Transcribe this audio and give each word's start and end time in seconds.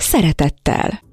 szeretettel. 0.00 1.08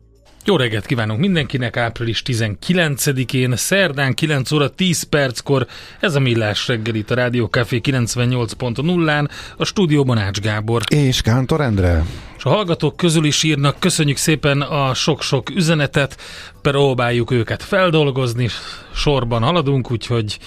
Jó 0.47 0.55
reggelt 0.55 0.85
kívánunk 0.85 1.19
mindenkinek, 1.19 1.77
április 1.77 2.21
19-én, 2.25 3.55
szerdán 3.55 4.13
9 4.13 4.51
óra 4.51 4.69
10 4.69 5.03
perckor, 5.03 5.67
ez 5.99 6.15
a 6.15 6.19
Millás 6.19 6.67
reggel 6.67 6.95
itt 6.95 7.11
a 7.11 7.15
Rádió 7.15 7.45
Café 7.45 7.81
98.0-án, 7.83 9.29
a 9.57 9.65
stúdióban 9.65 10.17
Ács 10.17 10.39
Gábor. 10.39 10.81
És 10.89 11.21
Kántor 11.21 11.61
Endre. 11.61 12.05
És 12.37 12.43
a 12.43 12.49
hallgatók 12.49 12.97
közül 12.97 13.25
is 13.25 13.43
írnak, 13.43 13.79
köszönjük 13.79 14.17
szépen 14.17 14.61
a 14.61 14.93
sok-sok 14.93 15.49
üzenetet, 15.49 16.17
próbáljuk 16.61 17.31
őket 17.31 17.63
feldolgozni, 17.63 18.49
sorban 18.93 19.41
haladunk, 19.41 19.91
úgyhogy 19.91 20.37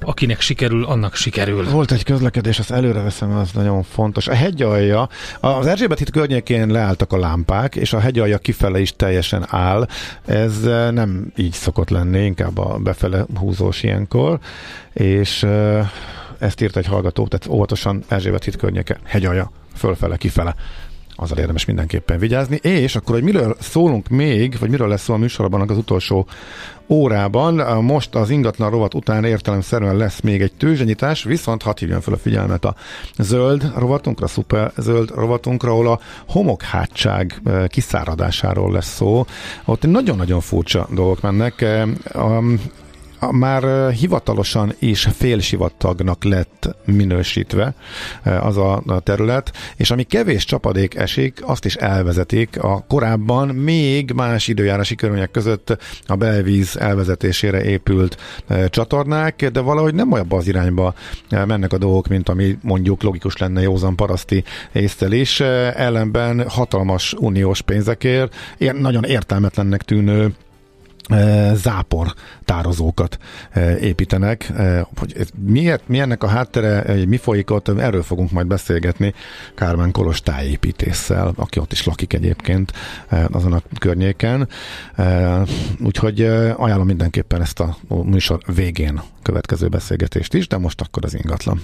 akinek 0.00 0.40
sikerül, 0.40 0.84
annak 0.84 1.14
sikerül. 1.14 1.70
Volt 1.70 1.92
egy 1.92 2.04
közlekedés, 2.04 2.58
azt 2.58 2.70
előre 2.70 3.00
veszem, 3.00 3.36
az 3.36 3.50
nagyon 3.52 3.82
fontos. 3.82 4.28
A 4.28 4.34
hegyalja, 4.34 5.08
az 5.40 5.66
Erzsébet 5.66 5.98
hit 5.98 6.10
környékén 6.10 6.68
leálltak 6.68 7.12
a 7.12 7.18
lámpák, 7.18 7.76
és 7.76 7.92
a 7.92 7.98
hegyalja 7.98 8.38
kifele 8.38 8.80
is 8.80 8.96
teljesen 8.96 9.46
áll. 9.48 9.86
Ez 10.24 10.64
eh, 10.64 10.90
nem 10.90 11.32
így 11.36 11.52
szokott 11.52 11.90
lenni, 11.90 12.24
inkább 12.24 12.58
a 12.58 12.78
befele 12.78 13.26
húzós 13.38 13.82
ilyenkor, 13.82 14.38
és 14.92 15.42
eh, 15.42 15.88
ezt 16.38 16.60
írt 16.60 16.76
egy 16.76 16.86
hallgató, 16.86 17.26
tehát 17.26 17.46
óvatosan 17.46 18.02
Erzsébet 18.08 18.44
hit 18.44 18.56
környéke, 18.56 18.98
hegyalja, 19.04 19.50
fölfele, 19.74 20.16
kifele 20.16 20.54
azzal 21.20 21.38
érdemes 21.38 21.64
mindenképpen 21.64 22.18
vigyázni. 22.18 22.56
És 22.56 22.96
akkor, 22.96 23.14
hogy 23.14 23.24
miről 23.24 23.56
szólunk 23.60 24.08
még, 24.08 24.58
vagy 24.58 24.70
miről 24.70 24.88
lesz 24.88 25.02
szó 25.02 25.14
a 25.14 25.16
műsorban 25.16 25.70
az 25.70 25.76
utolsó 25.76 26.26
órában, 26.88 27.84
most 27.84 28.14
az 28.14 28.30
ingatlan 28.30 28.70
rovat 28.70 28.94
után 28.94 29.24
értelemszerűen 29.24 29.96
lesz 29.96 30.20
még 30.20 30.40
egy 30.40 30.52
tőzsdenyítás, 30.52 31.22
viszont 31.22 31.62
hadd 31.62 31.78
hívjam 31.78 32.00
fel 32.00 32.14
a 32.14 32.18
figyelmet 32.18 32.64
a 32.64 32.74
zöld 33.18 33.72
rovatunkra, 33.76 34.24
a 34.24 34.28
szuper 34.28 34.72
zöld 34.76 35.10
rovatunkra, 35.14 35.70
ahol 35.70 35.88
a 35.88 36.00
homokhátság 36.28 37.40
eh, 37.44 37.66
kiszáradásáról 37.66 38.72
lesz 38.72 38.94
szó. 38.94 39.24
Ott 39.64 39.82
nagyon-nagyon 39.82 40.40
furcsa 40.40 40.88
dolgok 40.90 41.20
mennek. 41.20 41.64
Már 43.30 43.90
hivatalosan 43.90 44.74
is 44.78 45.08
félsivatagnak 45.16 46.24
lett 46.24 46.76
minősítve 46.84 47.74
az 48.40 48.56
a 48.56 48.82
terület, 49.02 49.52
és 49.76 49.90
ami 49.90 50.02
kevés 50.02 50.44
csapadék 50.44 50.94
esik, 50.94 51.40
azt 51.42 51.64
is 51.64 51.74
elvezetik 51.74 52.62
a 52.62 52.84
korábban 52.88 53.48
még 53.48 54.12
más 54.12 54.48
időjárási 54.48 54.94
körülmények 54.94 55.30
között 55.30 55.76
a 56.06 56.14
belvíz 56.14 56.76
elvezetésére 56.76 57.64
épült 57.64 58.16
csatornák, 58.68 59.50
de 59.50 59.60
valahogy 59.60 59.94
nem 59.94 60.12
olyan 60.12 60.26
az 60.28 60.46
irányba 60.46 60.94
mennek 61.30 61.72
a 61.72 61.78
dolgok, 61.78 62.08
mint 62.08 62.28
ami 62.28 62.58
mondjuk 62.62 63.02
logikus 63.02 63.36
lenne 63.36 63.60
józan 63.60 63.96
paraszti 63.96 64.44
észtelés. 64.72 65.40
Ellenben 65.40 66.48
hatalmas 66.48 67.12
uniós 67.12 67.62
pénzekért, 67.62 68.34
ilyen 68.58 68.76
nagyon 68.76 69.04
értelmetlennek 69.04 69.82
tűnő 69.82 70.34
zápor 71.54 72.14
tározókat 72.44 73.18
építenek. 73.80 74.52
Hogy 74.96 75.14
ez 75.18 75.28
miért, 75.46 75.88
mi 75.88 76.00
ennek 76.00 76.22
a 76.22 76.26
háttere, 76.26 76.94
mi 77.06 77.16
folyik 77.16 77.50
ott, 77.50 77.68
erről 77.68 78.02
fogunk 78.02 78.30
majd 78.30 78.46
beszélgetni 78.46 79.14
Kármán 79.54 79.92
Kolos 79.92 80.20
tájépítéssel, 80.20 81.32
aki 81.36 81.58
ott 81.58 81.72
is 81.72 81.84
lakik 81.84 82.12
egyébként 82.12 82.72
azon 83.30 83.52
a 83.52 83.62
környéken. 83.78 84.48
Úgyhogy 85.84 86.22
ajánlom 86.56 86.86
mindenképpen 86.86 87.40
ezt 87.40 87.60
a 87.60 87.76
műsor 87.88 88.40
végén 88.54 89.00
következő 89.22 89.68
beszélgetést 89.68 90.34
is, 90.34 90.48
de 90.48 90.56
most 90.58 90.80
akkor 90.80 91.04
az 91.04 91.14
ingatlan. 91.14 91.62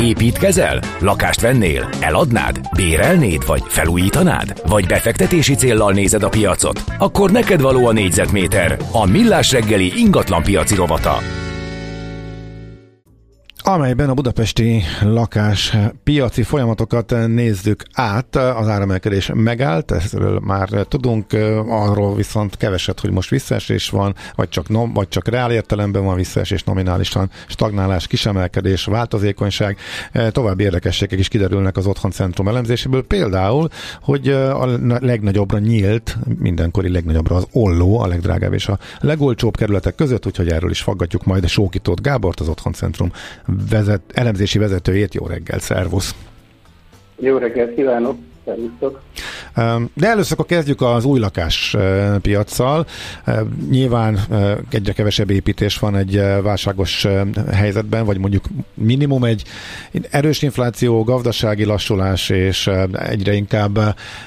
Építkezel? 0.00 0.80
Lakást 1.00 1.40
vennél? 1.40 1.88
Eladnád? 2.00 2.60
Bérelnéd? 2.76 3.46
Vagy 3.46 3.62
felújítanád? 3.66 4.60
Vagy 4.68 4.86
befektetési 4.86 5.54
céllal 5.54 5.92
nézed 5.92 6.22
a 6.22 6.28
piacot? 6.28 6.84
Akkor 6.98 7.30
neked 7.30 7.60
való 7.60 7.86
a 7.86 7.92
négyzetméter. 7.92 8.76
A 8.92 9.06
Millás 9.06 9.52
reggeli 9.52 9.92
ingatlan 9.96 10.42
piaci 10.42 10.74
rovata 10.74 11.18
amelyben 13.72 14.08
a 14.08 14.14
budapesti 14.14 14.82
lakás 15.02 15.76
piaci 16.04 16.42
folyamatokat 16.42 17.14
nézzük 17.26 17.82
át. 17.92 18.36
Az 18.36 18.68
áremelkedés 18.68 19.30
megállt, 19.34 19.90
ezről 19.90 20.40
már 20.44 20.68
tudunk, 20.68 21.32
arról 21.68 22.14
viszont 22.14 22.56
keveset, 22.56 23.00
hogy 23.00 23.10
most 23.10 23.30
visszaesés 23.30 23.88
van, 23.88 24.14
vagy 24.34 24.48
csak, 24.48 24.68
nom, 24.68 24.92
vagy 24.92 25.08
csak 25.08 25.28
reál 25.28 25.52
értelemben 25.52 26.04
van 26.04 26.16
visszaesés, 26.16 26.62
nominálisan 26.62 27.30
stagnálás, 27.46 28.06
kisemelkedés, 28.06 28.84
változékonyság. 28.84 29.78
További 30.30 30.62
érdekességek 30.62 31.18
is 31.18 31.28
kiderülnek 31.28 31.76
az 31.76 31.86
Otthon 31.86 32.10
Centrum 32.10 32.48
elemzéséből. 32.48 33.02
Például, 33.02 33.68
hogy 34.02 34.28
a 34.28 34.66
legnagyobbra 35.00 35.58
nyílt, 35.58 36.18
mindenkori 36.38 36.90
legnagyobbra 36.90 37.36
az 37.36 37.46
Olló, 37.52 38.00
a 38.00 38.06
legdrágább 38.06 38.52
és 38.52 38.68
a 38.68 38.78
legolcsóbb 39.00 39.56
kerületek 39.56 39.94
között, 39.94 40.26
úgyhogy 40.26 40.48
erről 40.48 40.70
is 40.70 40.82
faggatjuk 40.82 41.24
majd 41.24 41.44
a 41.44 41.48
Sókitót 41.48 42.02
Gábort, 42.02 42.40
az 42.40 42.48
Otthon 42.48 42.72
Centrum 42.72 43.12
vezet, 43.68 44.00
elemzési 44.14 44.58
vezetőjét. 44.58 45.14
Jó 45.14 45.26
reggel, 45.26 45.58
szervusz! 45.58 46.14
Jó 47.18 47.36
reggelt 47.36 47.74
kívánok! 47.74 48.18
Szervusztok. 48.44 49.00
De 49.94 50.08
először 50.08 50.32
akkor 50.32 50.46
kezdjük 50.46 50.80
az 50.80 51.04
új 51.04 51.18
lakás 51.18 51.76
piacsal. 52.20 52.86
Nyilván 53.70 54.18
egyre 54.70 54.92
kevesebb 54.92 55.30
építés 55.30 55.78
van 55.78 55.96
egy 55.96 56.22
válságos 56.42 57.06
helyzetben, 57.52 58.04
vagy 58.04 58.18
mondjuk 58.18 58.44
minimum 58.74 59.24
egy 59.24 59.42
erős 60.10 60.42
infláció, 60.42 61.04
gazdasági 61.04 61.64
lassulás, 61.64 62.28
és 62.28 62.70
egyre 62.92 63.32
inkább 63.32 63.78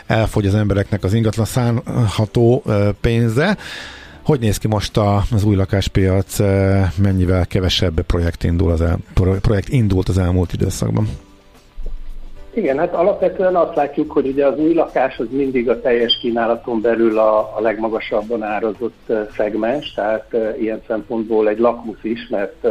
elfogy 0.05 0.45
az 0.45 0.55
embereknek 0.55 1.03
az 1.03 1.13
ingatlan 1.13 1.45
szánható 1.45 2.63
pénze. 3.01 3.57
Hogy 4.25 4.39
néz 4.39 4.57
ki 4.57 4.67
most 4.67 4.97
az 5.31 5.43
új 5.45 5.55
lakáspiac, 5.55 6.39
eh, 6.39 6.91
mennyivel 7.01 7.45
kevesebb 7.45 8.01
projekt, 8.01 8.43
indul 8.43 8.71
az 8.71 8.81
el, 8.81 8.97
projekt 9.41 9.69
indult 9.69 10.07
az 10.07 10.17
elmúlt 10.17 10.53
időszakban? 10.53 11.07
Igen, 12.53 12.77
hát 12.77 12.93
alapvetően 12.93 13.55
azt 13.55 13.75
látjuk, 13.75 14.11
hogy 14.11 14.27
ugye 14.27 14.45
az 14.45 14.59
új 14.59 14.73
lakás 14.73 15.17
az 15.17 15.25
mindig 15.29 15.69
a 15.69 15.81
teljes 15.81 16.17
kínálaton 16.21 16.81
belül 16.81 17.17
a, 17.17 17.37
a 17.55 17.61
legmagasabban 17.61 18.43
árazott 18.43 19.09
eh, 19.09 19.27
szegmens, 19.35 19.93
tehát 19.93 20.33
e, 20.33 20.55
ilyen 20.59 20.81
szempontból 20.87 21.49
egy 21.49 21.59
lakmusz 21.59 22.03
is, 22.03 22.27
mert 22.29 22.67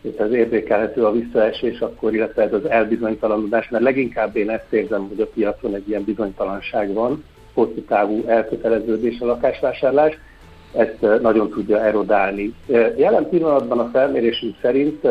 itt 0.00 0.20
az 0.20 0.32
érzékelhető 0.32 1.04
a 1.04 1.12
visszaesés 1.12 1.80
akkor, 1.80 2.14
illetve 2.14 2.42
ez 2.42 2.52
az 2.52 2.70
elbizonytalanodás, 2.70 3.68
mert 3.68 3.84
leginkább 3.84 4.36
én 4.36 4.50
ezt 4.50 4.72
érzem, 4.72 5.08
hogy 5.08 5.20
a 5.20 5.26
piacon 5.26 5.74
egy 5.74 5.88
ilyen 5.88 6.04
bizonytalanság 6.04 6.92
van, 6.92 7.24
hosszú 7.54 7.84
távú 7.88 8.24
elköteleződés 8.26 9.20
a 9.20 9.26
lakásvásárlás, 9.26 10.18
ezt 10.72 11.20
nagyon 11.22 11.50
tudja 11.50 11.80
erodálni. 11.80 12.54
Jelen 12.96 13.28
pillanatban 13.28 13.78
a 13.78 13.88
felmérésünk 13.92 14.56
szerint 14.62 15.04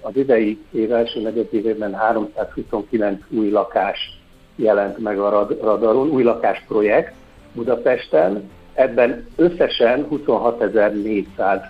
az 0.00 0.16
idei 0.16 0.58
év 0.72 0.92
első 0.92 1.20
negyedévében 1.20 1.94
329 1.94 3.20
új 3.30 3.50
lakás 3.50 4.20
jelent 4.56 4.98
meg 4.98 5.18
a 5.18 5.48
radaron, 5.62 6.08
új 6.08 6.22
lakás 6.22 6.64
projekt 6.68 7.12
Budapesten, 7.52 8.50
ebben 8.74 9.26
összesen 9.36 10.06
26.400 10.10 11.60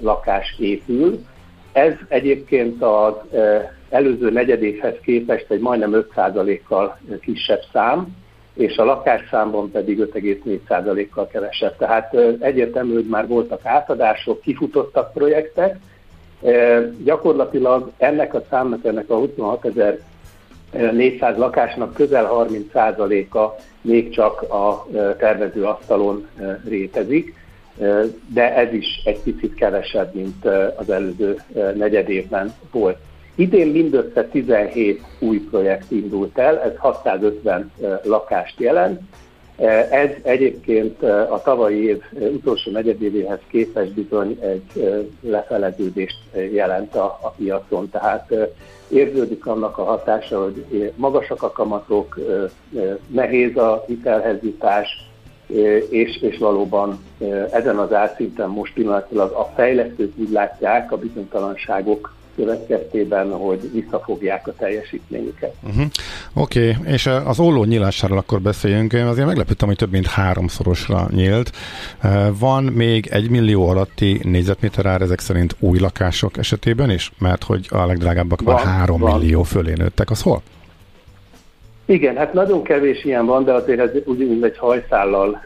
lakás 0.00 0.56
épül. 0.58 1.18
Ez 1.72 1.92
egyébként 2.08 2.82
az 2.82 3.14
előző 3.90 4.30
negyedévhez 4.30 4.94
képest 5.02 5.50
egy 5.50 5.60
majdnem 5.60 6.06
5%-kal 6.14 6.98
kisebb 7.20 7.60
szám, 7.72 8.06
és 8.54 8.76
a 8.76 8.84
lakásszámban 8.84 9.70
pedig 9.70 9.98
5,4%-kal 9.98 11.26
kevesebb. 11.26 11.76
Tehát 11.76 12.16
egyértelmű, 12.40 12.94
hogy 12.94 13.06
már 13.06 13.26
voltak 13.26 13.64
átadások, 13.64 14.40
kifutottak 14.40 15.12
projektek. 15.12 15.78
Gyakorlatilag 17.04 17.90
ennek 17.96 18.34
a 18.34 18.44
számnak, 18.50 18.84
ennek 18.84 19.10
a 19.10 19.18
26.400 19.18 21.36
lakásnak 21.36 21.94
közel 21.94 22.28
30%-a 22.32 23.60
még 23.80 24.10
csak 24.10 24.42
a 24.42 24.86
tervező 25.18 25.64
asztalon 25.64 26.28
rétezik, 26.68 27.34
de 28.26 28.56
ez 28.56 28.72
is 28.72 29.02
egy 29.04 29.20
picit 29.20 29.54
kevesebb, 29.54 30.14
mint 30.14 30.44
az 30.76 30.90
előző 30.90 31.36
negyedévben 31.74 32.54
volt. 32.70 32.98
Idén 33.34 33.68
mindössze 33.68 34.24
17 34.24 35.02
új 35.18 35.38
projekt 35.38 35.90
indult 35.90 36.38
el, 36.38 36.60
ez 36.60 36.76
650 36.76 37.72
lakást 38.02 38.60
jelent. 38.60 39.00
Ez 39.90 40.10
egyébként 40.22 41.02
a 41.02 41.40
tavalyi 41.44 41.84
év 41.84 42.02
utolsó 42.32 42.70
negyedévéhez 42.70 43.38
képest 43.48 43.92
bizony 43.92 44.38
egy 44.40 45.04
lefeleződést 45.20 46.18
jelent 46.52 46.94
a, 46.94 47.18
a 47.22 47.28
piacon, 47.36 47.90
tehát 47.90 48.34
érződik 48.88 49.46
annak 49.46 49.78
a 49.78 49.84
hatása, 49.84 50.42
hogy 50.42 50.92
magasak 50.96 51.42
a 51.42 51.50
kamatok, 51.50 52.18
nehéz 53.06 53.56
a 53.56 53.84
hitelhez 53.86 54.42
jutás, 54.42 55.08
és, 55.88 56.22
és 56.22 56.38
valóban 56.38 56.98
ezen 57.50 57.78
az 57.78 57.92
árszinten 57.92 58.48
most 58.48 58.72
pillanatilag 58.74 59.32
a 59.32 59.52
fejlesztők 59.54 60.12
úgy 60.16 60.30
látják 60.30 60.92
a 60.92 60.96
bizonytalanságok 60.96 62.12
következtében, 62.36 63.30
hogy 63.30 63.70
visszafogják 63.72 64.48
a 64.48 64.54
teljesítményüket. 64.58 65.54
Uh-huh. 65.62 65.84
Oké, 66.34 66.76
okay. 66.78 66.92
és 66.92 67.06
az 67.06 67.40
olló 67.40 67.64
nyílásáról 67.64 68.18
akkor 68.18 68.40
beszéljünk. 68.40 68.92
Én 68.92 69.06
azért 69.06 69.26
meglepődtem, 69.26 69.68
hogy 69.68 69.76
több 69.76 69.90
mint 69.90 70.06
háromszorosra 70.06 71.08
nyílt. 71.10 71.50
Van 72.38 72.64
még 72.64 73.06
egy 73.06 73.30
millió 73.30 73.68
alatti 73.68 74.20
négyzetméter 74.22 74.86
ár 74.86 75.00
ezek 75.00 75.20
szerint 75.20 75.56
új 75.58 75.78
lakások 75.78 76.36
esetében 76.36 76.90
is? 76.90 77.12
Mert 77.18 77.44
hogy 77.44 77.66
a 77.70 77.86
legdrágábbak 77.86 78.42
van, 78.42 78.54
már 78.54 78.64
három 78.64 79.00
van. 79.00 79.18
millió 79.18 79.42
fölé 79.42 79.72
nőttek. 79.76 80.10
Az 80.10 80.22
hol? 80.22 80.42
Igen, 81.86 82.16
hát 82.16 82.32
nagyon 82.32 82.62
kevés 82.62 83.04
ilyen 83.04 83.26
van, 83.26 83.44
de 83.44 83.52
azért 83.52 83.80
ez 83.80 83.90
úgy, 84.04 84.38
egy 84.42 84.58
hajszállal 84.58 85.42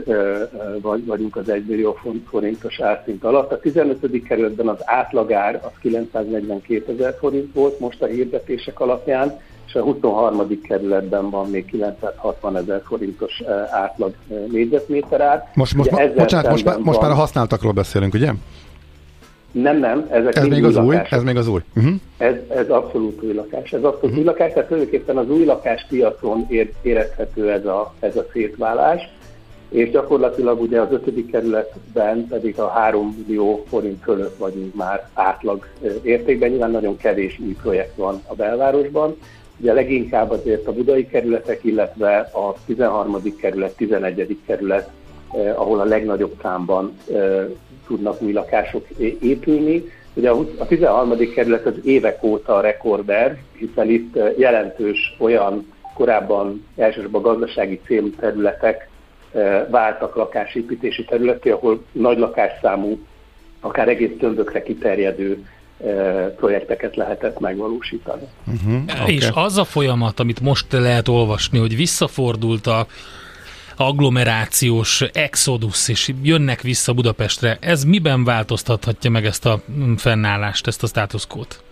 vagy, 0.81 1.07
vagyunk 1.07 1.37
az 1.37 1.49
1 1.49 1.65
millió 1.67 1.99
forintos 2.29 2.81
árszint 2.81 3.25
alatt. 3.25 3.53
A 3.53 3.61
15. 3.61 4.23
kerületben 4.23 4.69
az 4.69 4.79
átlagár 4.85 5.55
az 5.55 5.71
942 5.81 6.93
ezer 6.93 7.17
forint 7.19 7.55
volt 7.55 7.81
most 7.81 8.03
a 8.03 8.07
hirdetések 8.07 8.81
alapján, 8.81 9.41
és 9.67 9.75
a 9.75 9.83
23. 9.83 10.61
kerületben 10.63 11.31
van 11.31 11.51
még 11.51 11.65
960 11.65 12.57
ezer 12.57 12.83
forintos 12.87 13.43
átlag 13.71 14.15
négyzetméter 14.51 15.21
ár. 15.21 15.51
Most, 15.55 15.75
most, 15.75 15.91
ma, 15.91 16.01
bocsánat, 16.17 16.51
most, 16.51 16.65
már, 16.65 16.79
most 16.79 17.01
már 17.01 17.11
a 17.11 17.15
használtakról 17.15 17.73
beszélünk, 17.73 18.15
ugye? 18.15 18.33
Nem, 19.53 19.79
nem, 19.79 20.07
ezek 20.11 20.37
ez 20.37 20.47
még 20.47 20.65
az 20.65 20.77
új, 20.77 20.97
ez 21.11 21.23
még 21.23 21.37
az 21.37 21.49
új. 21.49 21.61
Uh-huh. 21.77 21.95
Ez, 22.19 22.35
ez 22.49 22.69
abszolút 22.69 23.23
új 23.23 23.33
lakás. 23.33 23.73
Ez 23.73 23.83
abszolút 23.83 24.03
uh-huh. 24.05 24.19
új 24.19 24.25
lakás, 24.25 24.53
tehát 24.53 24.69
tulajdonképpen 24.69 25.17
az 25.17 25.31
új 25.31 25.47
piacon 25.89 26.47
ér, 26.49 26.73
érezhető 26.83 27.51
ez 27.51 27.67
a, 27.67 27.95
ez 28.01 28.17
a 28.17 28.27
szétválás, 28.33 29.09
és 29.69 29.91
gyakorlatilag 29.91 30.61
ugye 30.61 30.81
az 30.81 30.93
ötödik 30.93 31.31
kerületben 31.31 32.27
pedig 32.27 32.59
a 32.59 32.69
3 32.69 33.25
millió 33.27 33.65
forint 33.69 34.03
fölött 34.03 34.37
vagyunk 34.37 34.75
már 34.75 35.09
átlag 35.15 35.67
értékben, 36.03 36.51
nyilván 36.51 36.71
nagyon 36.71 36.97
kevés 36.97 37.39
új 37.39 37.57
projekt 37.63 37.97
van 37.97 38.23
a 38.27 38.35
belvárosban, 38.35 39.17
Ugye 39.61 39.73
leginkább 39.73 40.31
azért 40.31 40.67
a 40.67 40.73
budai 40.73 41.07
kerületek, 41.07 41.65
illetve 41.65 42.17
a 42.19 42.55
13. 42.67 43.37
kerület, 43.37 43.77
11. 43.77 44.39
kerület, 44.47 44.91
eh, 45.33 45.61
ahol 45.61 45.81
a 45.81 45.85
legnagyobb 45.85 46.35
számban 46.43 46.97
eh, 47.13 47.47
tudnak 47.89 48.23
új 48.23 48.33
lakások 48.33 48.87
épülni. 49.21 49.93
Ugye 50.15 50.31
a 50.59 50.67
13. 50.67 51.33
kerület 51.35 51.67
az 51.67 51.75
évek 51.85 52.23
óta 52.23 52.55
a 52.55 52.61
rekorder, 52.61 53.39
hiszen 53.53 53.91
itt 53.91 54.19
jelentős 54.39 55.17
olyan 55.19 55.73
korábban 55.95 56.67
elsősorban 56.77 57.23
gazdasági 57.23 57.81
célú 57.87 58.11
területek 58.11 58.89
váltak 59.71 60.17
lakásépítési 60.17 61.05
területé, 61.05 61.51
ahol 61.51 61.85
nagy 61.93 62.19
lakásszámú, 62.19 62.99
akár 63.61 63.89
egész 63.89 64.11
tömbökre 64.19 64.63
kiterjedő 64.63 65.47
projekteket 66.37 66.97
lehetett 66.97 67.41
megvalósítani. 67.41 68.23
Uh-huh, 68.47 68.83
okay. 69.01 69.15
És 69.15 69.29
az 69.35 69.59
a 69.59 69.65
folyamat, 69.65 70.21
amit 70.21 70.41
most 70.41 70.73
lehet 70.73 71.09
olvasni, 71.09 71.59
hogy 71.59 71.77
visszafordult 71.77 72.67
a 72.67 72.87
agglomerációs 73.79 75.01
exodus, 75.13 75.89
és 75.89 76.13
jönnek 76.23 76.61
vissza 76.61 76.93
Budapestre. 76.93 77.59
Ez 77.61 77.85
miben 77.85 78.25
változtathatja 78.25 79.11
meg 79.11 79.25
ezt 79.25 79.47
a 79.47 79.61
fennállást, 79.97 80.67
ezt 80.67 80.83
a 80.83 80.87
státuszkót? 80.87 81.63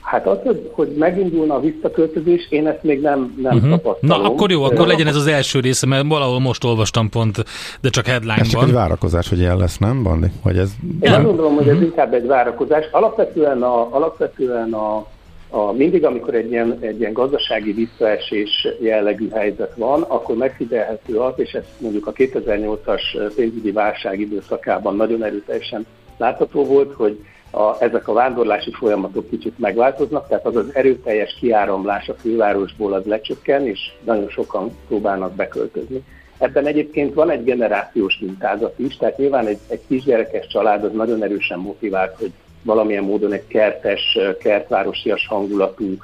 Hát 0.00 0.26
az, 0.26 0.38
hogy, 0.44 0.70
hogy 0.72 0.88
megindulna 0.98 1.54
a 1.54 1.60
visszaköltözés, 1.60 2.46
én 2.50 2.66
ezt 2.66 2.82
még 2.82 3.00
nem, 3.00 3.34
nem 3.42 3.56
uh-huh. 3.56 3.70
tapasztalom. 3.70 4.22
Na, 4.22 4.28
akkor 4.30 4.50
jó, 4.50 4.62
akkor 4.62 4.86
legyen 4.86 5.06
ez 5.06 5.16
az 5.16 5.26
első 5.26 5.60
része, 5.60 5.86
mert 5.86 6.06
valahol 6.06 6.40
most 6.40 6.64
olvastam 6.64 7.08
pont, 7.08 7.44
de 7.80 7.88
csak 7.88 8.06
headline-ban. 8.06 8.44
Ez 8.44 8.48
csak 8.48 8.62
egy 8.62 8.72
várakozás, 8.72 9.28
hogy 9.28 9.38
ilyen 9.38 9.56
lesz, 9.56 9.78
nem, 9.78 10.02
Bandi? 10.02 10.26
Hogy 10.42 10.58
ez... 10.58 10.70
Én 11.00 11.12
azt 11.12 11.24
gondolom, 11.24 11.54
hogy 11.54 11.68
ez 11.68 11.74
uh-huh. 11.74 11.88
inkább 11.88 12.14
egy 12.14 12.26
várakozás. 12.26 12.84
Alapvetően 12.90 13.62
a, 13.62 13.94
alapvetően 13.94 14.72
a 14.72 15.06
a, 15.50 15.72
mindig, 15.72 16.04
amikor 16.04 16.34
egy 16.34 16.50
ilyen, 16.50 16.78
egy 16.80 17.00
ilyen 17.00 17.12
gazdasági 17.12 17.72
visszaesés 17.72 18.68
jellegű 18.80 19.28
helyzet 19.28 19.76
van, 19.76 20.02
akkor 20.02 20.36
megfigyelhető 20.36 21.18
az, 21.18 21.32
és 21.36 21.52
ez 21.52 21.64
mondjuk 21.78 22.06
a 22.06 22.12
2008-as 22.12 23.32
pénzügyi 23.36 23.72
válság 23.72 24.20
időszakában 24.20 24.96
nagyon 24.96 25.24
erőteljesen 25.24 25.86
látható 26.16 26.64
volt, 26.64 26.92
hogy 26.92 27.24
a, 27.50 27.82
ezek 27.82 28.08
a 28.08 28.12
vándorlási 28.12 28.72
folyamatok 28.72 29.30
kicsit 29.30 29.58
megváltoznak, 29.58 30.28
tehát 30.28 30.46
az 30.46 30.56
az 30.56 30.74
erőteljes 30.74 31.36
kiáramlás 31.40 32.08
a 32.08 32.14
fővárosból 32.14 32.92
az 32.92 33.04
lecsökken, 33.04 33.66
és 33.66 33.78
nagyon 34.04 34.28
sokan 34.28 34.76
próbálnak 34.88 35.34
beköltözni. 35.34 36.04
Ebben 36.38 36.66
egyébként 36.66 37.14
van 37.14 37.30
egy 37.30 37.44
generációs 37.44 38.18
mintázat 38.20 38.78
is, 38.78 38.96
tehát 38.96 39.18
nyilván 39.18 39.46
egy, 39.46 39.58
egy 39.68 39.80
kisgyerekes 39.86 40.46
család 40.46 40.84
az 40.84 40.92
nagyon 40.92 41.22
erősen 41.22 41.58
motivált, 41.58 42.16
hogy 42.18 42.32
valamilyen 42.62 43.04
módon 43.04 43.32
egy 43.32 43.46
kertes, 43.46 44.18
kertvárosias 44.40 45.26
hangulatú 45.26 45.96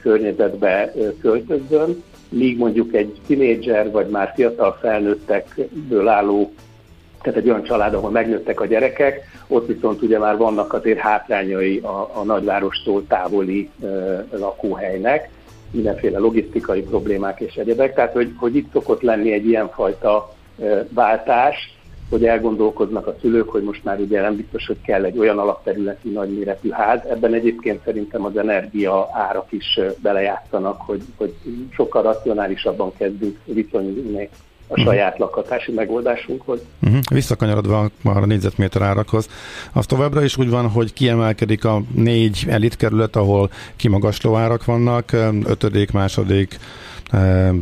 környezetbe 0.00 0.92
költözön, 1.20 2.02
míg 2.28 2.58
mondjuk 2.58 2.94
egy 2.94 3.20
tinédzser 3.26 3.90
vagy 3.90 4.08
már 4.08 4.32
fiatal 4.34 4.78
felnőttekből 4.80 6.08
álló, 6.08 6.52
tehát 7.22 7.38
egy 7.38 7.48
olyan 7.48 7.62
család, 7.62 7.94
ahol 7.94 8.10
megnőttek 8.10 8.60
a 8.60 8.66
gyerekek, 8.66 9.20
ott 9.48 9.66
viszont 9.66 10.02
ugye 10.02 10.18
már 10.18 10.36
vannak 10.36 10.72
azért 10.72 10.98
hátrányai 10.98 11.78
a, 11.78 12.10
a 12.14 12.22
nagyvárostól 12.24 13.06
távoli 13.06 13.70
e, 13.82 13.86
lakóhelynek, 14.30 15.30
mindenféle 15.70 16.18
logisztikai 16.18 16.82
problémák 16.82 17.40
és 17.40 17.54
egyebek, 17.54 17.94
tehát 17.94 18.12
hogy, 18.12 18.32
hogy 18.36 18.56
itt 18.56 18.72
szokott 18.72 19.02
lenni 19.02 19.32
egy 19.32 19.46
ilyenfajta 19.46 20.34
e, 20.62 20.86
váltás, 20.90 21.75
hogy 22.10 22.24
elgondolkoznak 22.24 23.06
a 23.06 23.16
szülők, 23.20 23.48
hogy 23.48 23.62
most 23.62 23.84
már 23.84 24.00
ugye 24.00 24.20
nem 24.20 24.36
biztos, 24.36 24.66
hogy 24.66 24.80
kell 24.82 25.04
egy 25.04 25.18
olyan 25.18 25.38
alapterületi 25.38 26.08
nagyméretű 26.08 26.70
ház. 26.70 27.00
Ebben 27.10 27.34
egyébként 27.34 27.80
szerintem 27.84 28.24
az 28.24 28.36
energia 28.36 29.08
árak 29.12 29.46
is 29.52 29.80
belejátszanak, 30.02 30.80
hogy, 30.80 31.02
hogy 31.16 31.34
sokkal 31.74 32.02
racionálisabban 32.02 32.92
kezdünk 32.96 33.38
viszonyulni 33.44 34.28
a 34.68 34.80
mhm. 34.80 34.88
saját 34.88 35.18
lakhatási 35.18 35.72
megoldásunkhoz. 35.72 36.60
Uh-huh. 36.82 37.00
Visszakanyarodva 37.08 37.90
már 38.02 38.16
a 38.16 38.26
négyzetméter 38.26 38.82
árakhoz, 38.82 39.28
az 39.72 39.86
továbbra 39.86 40.24
is 40.24 40.36
úgy 40.36 40.50
van, 40.50 40.68
hogy 40.68 40.92
kiemelkedik 40.92 41.64
a 41.64 41.82
négy 41.94 42.44
elitkerület, 42.48 43.16
ahol 43.16 43.50
kimagasló 43.76 44.36
árak 44.36 44.64
vannak, 44.64 45.12
ötödik, 45.44 45.90
második, 45.92 46.58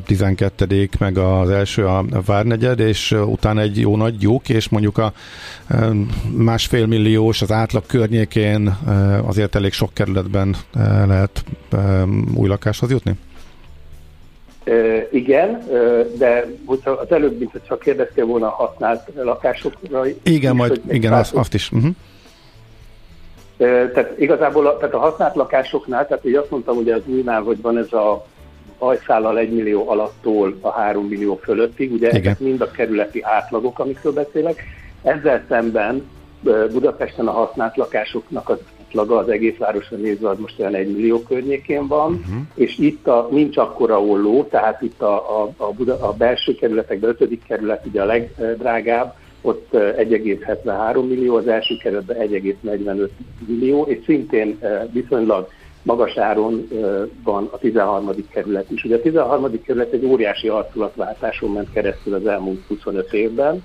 12 0.07 0.89
meg 0.99 1.19
az 1.19 1.51
első 1.51 1.87
a 1.87 2.05
Várnegyed, 2.27 2.79
és 2.79 3.11
utána 3.27 3.61
egy 3.61 3.79
jó 3.79 3.97
nagy 3.97 4.23
lyuk, 4.23 4.49
és 4.49 4.69
mondjuk 4.69 4.99
a 4.99 5.13
másfél 6.37 6.87
milliós 6.87 7.43
az 7.43 7.53
átlag 7.53 7.87
környékén 7.87 8.77
azért 9.27 9.55
elég 9.55 9.73
sok 9.73 9.91
kerületben 9.93 10.57
lehet 11.07 11.45
új 12.35 12.49
lakáshoz 12.49 12.91
jutni? 12.91 13.13
E, 14.65 14.73
igen, 15.11 15.65
de 16.19 16.47
az 16.85 17.11
előbb, 17.13 17.39
mint 17.39 17.51
hogyha 17.51 17.79
kérdeztél 17.79 18.27
volna 18.27 18.47
a 18.47 18.51
használt 18.51 19.11
lakásokra. 19.15 20.05
Igen, 20.23 20.53
is, 20.53 20.59
majd, 20.59 20.81
igen, 20.89 21.13
azt, 21.13 21.35
azt 21.35 21.55
is. 21.55 21.73
Uh-huh. 21.73 21.95
Tehát 23.57 24.15
igazából 24.19 24.67
a, 24.67 24.77
tehát 24.77 24.95
a 24.95 24.99
használt 24.99 25.35
lakásoknál, 25.35 26.07
tehát 26.07 26.25
így 26.25 26.35
azt 26.35 26.51
mondtam 26.51 26.77
ugye 26.77 26.95
az 26.95 27.03
újnál, 27.07 27.43
hogy 27.43 27.61
van 27.61 27.79
ez 27.79 27.93
a 27.93 28.27
hajszállal 28.79 29.39
1 29.39 29.53
millió 29.53 29.89
alattól 29.89 30.59
a 30.61 30.71
3 30.71 31.07
millió 31.07 31.37
fölöttig, 31.43 31.93
ugye 31.93 32.09
Igen. 32.09 32.21
ezek 32.21 32.41
mind 32.41 32.61
a 32.61 32.71
kerületi 32.71 33.23
átlagok, 33.23 33.79
amikről 33.79 34.13
beszélek. 34.13 34.63
Ezzel 35.03 35.45
szemben 35.49 36.03
Budapesten 36.73 37.27
a 37.27 37.33
használt 37.33 37.77
lakásoknak 37.77 38.49
az 38.49 38.59
átlaga 38.95 39.17
az 39.19 39.29
egész 39.29 39.57
városra 39.57 39.97
nézve 39.97 40.29
az 40.29 40.39
most 40.39 40.61
olyan 40.61 40.75
1 40.75 40.93
millió 40.93 41.23
környékén 41.23 41.87
van, 41.87 42.13
uh-huh. 42.13 42.43
és 42.55 42.79
itt 42.79 43.07
a, 43.07 43.29
nincs 43.31 43.57
akkora 43.57 44.03
olló, 44.03 44.43
tehát 44.43 44.83
itt 44.83 45.03
a, 45.03 45.43
a, 45.43 45.53
a, 45.57 45.73
Buda, 45.73 45.99
a 46.01 46.13
belső 46.13 46.55
kerületekben, 46.55 47.17
5. 47.19 47.39
kerület 47.47 47.87
ugye 47.87 48.03
a 48.03 48.05
legdrágább, 48.05 49.15
ott 49.43 49.69
1,73 49.73 51.09
millió, 51.09 51.37
az 51.37 51.49
első 51.49 51.77
kerületben 51.77 52.17
1,45 52.17 53.09
millió, 53.47 53.83
és 53.83 53.99
szintén 54.05 54.59
viszonylag 54.93 55.49
magas 55.85 56.17
áron 56.17 56.69
van 57.25 57.49
a 57.53 57.59
13. 57.59 58.11
kerület 58.29 58.71
is. 58.71 58.85
Ugye 58.85 58.97
a 58.97 59.01
13. 59.01 59.63
kerület 59.63 59.93
egy 59.93 60.05
óriási 60.05 60.49
arculatváltáson 60.49 61.53
ment 61.53 61.73
keresztül 61.73 62.15
az 62.15 62.27
elmúlt 62.27 62.61
25 62.69 63.13
évben, 63.13 63.63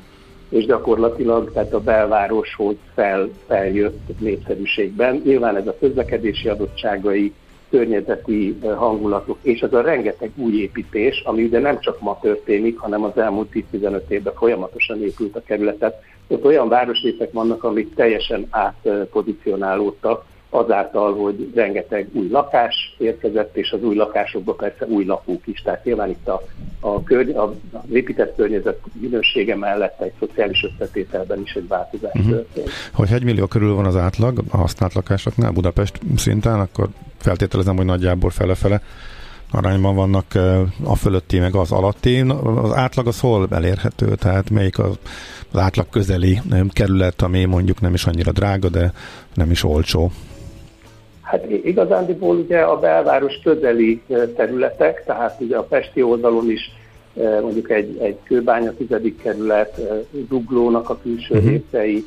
és 0.49 0.65
gyakorlatilag 0.65 1.51
tehát 1.53 1.73
a 1.73 1.79
belvároshoz 1.79 2.75
fel, 2.93 3.29
feljött 3.47 4.19
népszerűségben. 4.19 5.21
Nyilván 5.25 5.55
ez 5.55 5.67
a 5.67 5.77
közlekedési 5.79 6.47
adottságai, 6.47 7.33
környezeti 7.69 8.59
hangulatok, 8.75 9.37
és 9.41 9.61
az 9.61 9.73
a 9.73 9.81
rengeteg 9.81 10.31
új 10.35 10.61
építés, 10.61 11.21
ami 11.25 11.43
ugye 11.43 11.59
nem 11.59 11.79
csak 11.79 12.01
ma 12.01 12.19
történik, 12.21 12.77
hanem 12.77 13.03
az 13.03 13.17
elmúlt 13.17 13.47
10-15 13.73 13.99
évben 14.07 14.33
folyamatosan 14.33 15.03
épült 15.03 15.35
a 15.35 15.41
kerületet. 15.45 16.03
Ott 16.27 16.45
olyan 16.45 16.69
városrészek 16.69 17.31
vannak, 17.31 17.63
amik 17.63 17.95
teljesen 17.95 18.47
átpozicionálódtak, 18.49 20.25
azáltal, 20.49 21.15
hogy 21.15 21.51
rengeteg 21.55 22.09
új 22.11 22.27
lakás 22.29 22.95
érkezett, 22.97 23.57
és 23.57 23.71
az 23.71 23.83
új 23.83 23.95
lakásokban 23.95 24.55
persze 24.55 24.85
új 24.85 25.05
lakók 25.05 25.47
is. 25.47 25.61
Tehát 25.61 25.83
nyilván 25.83 26.09
itt 26.09 26.27
a, 26.27 26.41
a, 26.79 27.03
körny- 27.03 27.35
a, 27.35 27.53
az 27.71 27.79
épített 27.91 28.35
környezet 28.35 28.79
minősége 28.93 29.55
mellett 29.55 30.01
egy 30.01 30.13
szociális 30.19 30.65
összetételben 30.71 31.41
is 31.41 31.53
egy 31.53 31.67
változás 31.67 32.11
uh-huh. 32.13 32.31
történt. 32.31 32.69
Hogy 32.93 33.11
egy 33.11 33.23
millió 33.23 33.45
körül 33.45 33.75
van 33.75 33.85
az 33.85 33.95
átlag 33.95 34.39
a 34.49 34.57
használt 34.57 34.93
lakásoknál 34.93 35.51
Budapest 35.51 35.99
szinten, 36.15 36.59
akkor 36.59 36.87
feltételezem, 37.17 37.75
hogy 37.75 37.85
nagyjából 37.85 38.29
fele-fele 38.29 38.81
arányban 39.51 39.95
vannak 39.95 40.25
a 40.83 40.95
fölötti, 40.95 41.39
meg 41.39 41.55
az 41.55 41.71
alatti. 41.71 42.19
Az 42.61 42.73
átlag 42.73 43.07
az 43.07 43.19
hol 43.19 43.47
elérhető? 43.51 44.15
Tehát 44.15 44.49
melyik 44.49 44.79
az, 44.79 44.97
az 45.51 45.59
átlag 45.59 45.89
közeli 45.89 46.41
kerület, 46.69 47.21
ami 47.21 47.45
mondjuk 47.45 47.81
nem 47.81 47.93
is 47.93 48.05
annyira 48.05 48.31
drága, 48.31 48.69
de 48.69 48.93
nem 49.33 49.51
is 49.51 49.63
olcsó? 49.63 50.11
Hát 51.29 51.49
igazándiból 51.49 52.35
ugye 52.35 52.59
a 52.59 52.79
belváros 52.79 53.39
közeli 53.43 54.01
területek, 54.35 55.03
tehát 55.05 55.41
ugye 55.41 55.57
a 55.57 55.63
Pesti 55.63 56.01
oldalon 56.01 56.49
is 56.49 56.71
mondjuk 57.41 57.69
egy, 57.69 57.97
egy 58.01 58.17
kőbánya 58.23 58.73
tizedik 58.73 59.21
kerület, 59.21 59.81
Zuglónak 60.29 60.89
a 60.89 60.99
külső 61.01 61.35
uh-huh. 61.35 61.49
részei, 61.49 62.05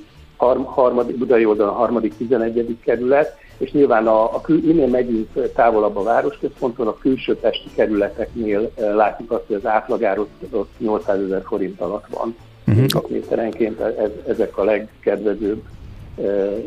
harmadik, 0.64 1.18
Budai 1.18 1.44
oldalon 1.44 1.72
a 1.72 1.76
harmadik, 1.76 2.16
tizenegyedik 2.16 2.80
kerület, 2.80 3.36
és 3.58 3.72
nyilván 3.72 4.06
a, 4.06 4.22
a 4.24 4.42
minél 4.46 4.86
megyünk 4.86 5.52
távolabb 5.54 5.96
a 5.96 6.02
városközponton, 6.02 6.86
a 6.86 6.98
külső 6.98 7.36
pesti 7.36 7.68
kerületeknél 7.74 8.70
látjuk 8.76 9.30
azt, 9.30 9.44
hogy 9.46 9.56
az 9.56 9.66
átlagár 9.66 10.18
ott, 10.18 10.42
ott 10.50 10.72
800 10.78 11.20
ezer 11.22 11.42
forint 11.46 11.80
alatt 11.80 12.06
van. 12.10 12.36
Uh-huh. 12.66 13.10
Méterenként 13.10 13.80
ez, 13.80 14.10
ezek 14.26 14.58
a 14.58 14.64
legkedvezőbb 14.64 15.62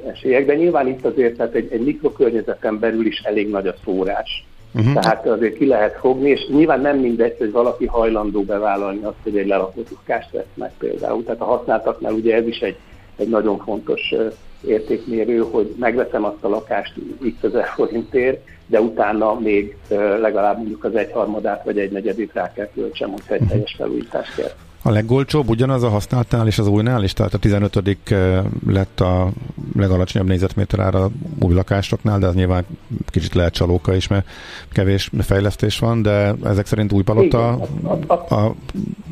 esélyek, 0.08 0.46
de 0.46 0.56
nyilván 0.56 0.88
itt 0.88 1.06
azért 1.06 1.36
tehát 1.36 1.54
egy, 1.54 1.72
egy 1.72 1.82
mikrokörnyezeten 1.82 2.80
belül 2.80 3.06
is 3.06 3.20
elég 3.20 3.50
nagy 3.50 3.68
a 3.68 3.76
szórás. 3.84 4.46
Uh-huh. 4.76 4.94
Tehát 4.94 5.28
azért 5.28 5.58
ki 5.58 5.66
lehet 5.66 5.98
fogni, 6.00 6.30
és 6.30 6.48
nyilván 6.48 6.82
nem 6.82 6.98
mindegy, 6.98 7.36
hogy 7.38 7.52
valaki 7.52 7.86
hajlandó 7.86 8.42
bevállalni 8.42 9.04
azt, 9.04 9.16
hogy 9.24 9.38
egy 9.38 9.48
lelakott 9.48 9.90
lakást 9.90 10.32
vesz 10.32 10.44
meg 10.54 10.72
például. 10.78 11.24
Tehát 11.24 11.42
a 11.42 11.46
használtaknál 11.46 12.14
ugye 12.14 12.36
ez 12.36 12.48
is 12.48 12.60
egy, 12.60 12.78
egy 13.16 13.30
nagyon 13.30 13.58
fontos 13.58 14.14
értékmérő, 14.68 15.38
hogy 15.52 15.74
megveszem 15.80 16.24
azt 16.24 16.44
a 16.44 16.50
lakást 16.50 16.94
x 17.20 17.44
ezer 17.44 17.66
forintért, 17.66 18.48
de 18.68 18.82
utána 18.82 19.40
még 19.40 19.76
legalább 20.20 20.58
mondjuk 20.58 20.84
az 20.84 20.96
egyharmadát 20.96 21.64
vagy 21.64 21.80
egy 21.80 21.92
negyedét 21.92 22.34
rá 22.34 22.52
kell 22.54 22.70
költsem, 22.74 23.12
hogyha 23.12 23.34
egy 23.34 23.42
mhm. 23.42 23.50
teljes 23.50 23.76
felújítást 23.78 24.36
kell. 24.36 24.52
A 24.88 24.92
legolcsóbb 24.92 25.50
ugyanaz 25.50 25.84
a 25.84 25.90
használtnál 25.90 26.48
és 26.48 26.60
az 26.60 26.68
újnál 26.68 27.04
is, 27.04 27.14
tehát 27.14 27.34
a 27.34 27.38
15 27.38 27.82
lett 28.68 29.00
a 29.00 29.30
legalacsonyabb 29.76 30.28
négyzetméter 30.28 30.80
ára 30.80 31.10
új 31.42 31.54
lakásoknál, 31.54 32.20
de 32.20 32.28
az 32.28 32.34
nyilván 32.34 32.66
kicsit 33.10 33.34
lehet 33.34 33.54
csalóka 33.54 33.96
is, 33.96 34.08
mert 34.08 34.28
kevés 34.72 35.12
fejlesztés 35.20 35.80
van, 35.80 36.02
de 36.02 36.34
ezek 36.44 36.66
szerint 36.66 36.92
új 36.92 37.04
palota 37.04 37.48
a, 37.48 37.68
a, 37.84 38.24
a, 38.34 38.36
a 38.36 38.56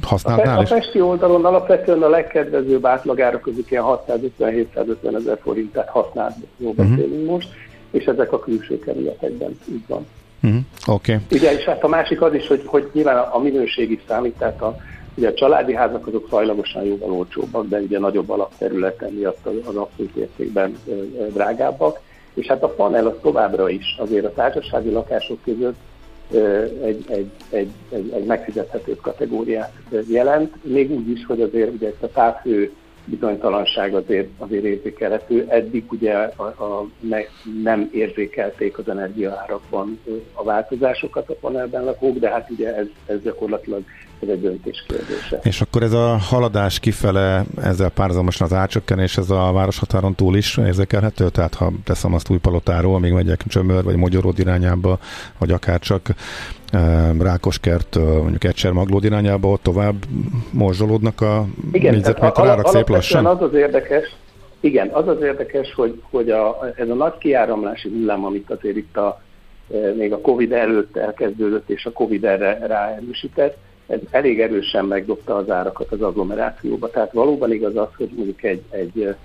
használtnál 0.02 0.60
a, 0.60 0.62
is? 0.62 0.72
A 0.72 0.74
Pesti 0.74 1.02
oldalon 1.02 1.46
alapvetően 1.46 2.02
a 2.02 2.10
legkedvezőbb 2.10 2.86
átlagára 2.86 3.40
közük 3.40 3.72
ilyen 3.72 3.84
650-750 3.86 5.16
ezer 5.16 5.40
forint, 5.42 5.72
tehát 5.72 5.90
használt 5.90 6.36
jó 6.58 6.74
mhm. 6.74 6.78
beszélünk 6.78 7.12
uh-huh. 7.12 7.30
most, 7.30 7.50
és 7.92 8.06
ezek 8.06 8.32
a 8.32 8.40
külső 8.40 8.80
kerületekben 8.80 9.60
így 9.72 9.84
van. 9.88 10.06
Uh-huh. 10.44 10.60
Oké. 10.88 11.14
Okay. 11.14 11.38
Ugye, 11.38 11.54
és 11.54 11.64
hát 11.64 11.84
a 11.84 11.88
másik 11.88 12.22
az 12.22 12.34
is, 12.34 12.48
hogy, 12.48 12.62
hogy 12.66 12.90
nyilván 12.94 13.18
a, 13.18 13.36
a 13.36 13.40
minőségi 13.40 14.00
számít, 14.08 14.38
tehát 14.38 14.62
a 14.62 14.78
Ugye 15.16 15.28
a 15.28 15.34
családi 15.34 15.74
házak 15.74 16.08
azok 16.08 16.28
fajlagosan 16.28 16.84
jóval 16.84 17.12
olcsóbbak, 17.12 17.68
de 17.68 17.80
ugye 17.80 18.00
nagyobb 18.00 18.30
alapterületen 18.30 19.12
miatt 19.12 19.46
az 19.46 19.76
abszolút 19.76 20.16
értékben 20.16 20.78
drágábbak. 21.34 22.00
És 22.34 22.48
hát 22.48 22.64
a 22.64 22.68
panel 22.68 23.08
az 23.08 23.16
továbbra 23.22 23.70
is 23.70 23.96
azért 24.00 24.26
a 24.26 24.34
társasági 24.34 24.90
lakások 24.90 25.40
között 25.44 25.76
egy, 26.84 27.06
egy, 27.08 27.32
egy, 27.50 27.72
egy, 27.90 28.12
egy 28.14 28.26
megfizethető 28.26 28.96
kategóriát 28.96 29.74
jelent, 30.08 30.64
még 30.64 30.92
úgy 30.92 31.10
is, 31.10 31.26
hogy 31.26 31.42
azért 31.42 31.74
ugye 31.74 31.88
ezt 31.88 32.04
a 32.04 32.12
távfő 32.12 32.72
bizonytalanság 33.06 33.96
azért, 33.96 34.30
azért 34.38 34.64
érzékelhető. 34.64 35.46
Eddig 35.48 35.92
ugye 35.92 36.14
a, 36.14 36.44
a, 36.44 36.88
ne, 37.00 37.20
nem 37.64 37.90
érzékelték 37.94 38.78
az 38.78 38.90
energiaárakban 38.90 40.00
a 40.34 40.44
változásokat 40.44 41.30
a 41.30 41.34
panelben 41.34 41.84
lakók, 41.84 42.18
de 42.18 42.30
hát 42.30 42.50
ugye 42.50 42.76
ez, 42.76 42.88
ez 43.06 43.22
gyakorlatilag 43.22 43.84
ez 44.24 44.30
egy 44.30 44.42
döntés 44.42 44.86
kérdése. 44.88 45.40
És 45.44 45.62
akkor 45.62 45.84
ez 45.84 45.94
a 45.94 46.18
haladás 46.18 46.80
kifele, 46.80 47.44
ezzel 47.62 47.90
párhuzamosan 47.90 48.48
az 48.48 48.54
átcsökkenés, 48.54 49.18
ez 49.18 49.30
a 49.30 49.52
városhatáron 49.52 50.16
túl 50.16 50.36
is 50.36 50.58
érzékelhető? 50.58 51.30
Tehát 51.30 51.54
ha 51.54 51.72
teszem 51.84 52.14
azt 52.14 52.30
új 52.30 52.38
palotáról, 52.38 52.96
amíg 52.96 53.12
megyek 53.12 53.44
Csömör 53.48 53.84
vagy 53.84 53.96
Magyaród 53.96 54.40
irányába, 54.40 55.00
vagy 55.38 55.52
akár 55.52 55.80
csak 55.80 56.08
Rákoskert, 57.20 57.96
mondjuk 57.96 58.44
Egyszer 58.44 58.72
Maglód 58.72 59.04
irányába, 59.04 59.48
ott 59.48 59.64
tovább 59.64 59.96
morzsolódnak 60.52 61.22
a 61.22 61.46
négyzetméter 61.72 62.48
árak 62.48 62.68
szép 62.68 62.90
lassan? 62.90 63.26
Az 63.26 63.42
az 63.42 63.54
érdekes, 63.54 64.16
igen, 64.60 64.90
az 64.90 65.08
az 65.08 65.22
érdekes, 65.22 65.74
hogy, 65.74 66.02
hogy 66.10 66.30
a, 66.30 66.74
ez 66.76 66.90
a 66.90 66.94
nagy 66.94 67.18
kiáramlási 67.18 67.90
hullám, 67.90 68.26
amit 68.26 68.50
azért 68.50 68.76
itt 68.76 68.98
a, 68.98 69.22
még 69.96 70.14
a 70.14 70.22
Covid 70.22 70.52
előtt 70.52 70.98
elkezdődött, 70.98 71.70
és 71.70 71.86
a 71.86 71.92
Covid 71.92 72.24
erre 72.24 72.58
ráerősített, 72.68 73.58
ez 73.88 74.00
elég 74.12 74.42
erősen 74.42 74.86
megdobta 74.86 75.36
az 75.36 75.50
árakat 75.50 75.92
az 75.92 76.02
agglomerációba. 76.02 76.90
Tehát 76.90 77.12
valóban 77.12 77.52
igaz 77.52 77.76
az, 77.76 77.88
hogy 77.98 78.10
mondjuk 78.16 78.44
egy, 78.44 78.62
egy 78.70 79.16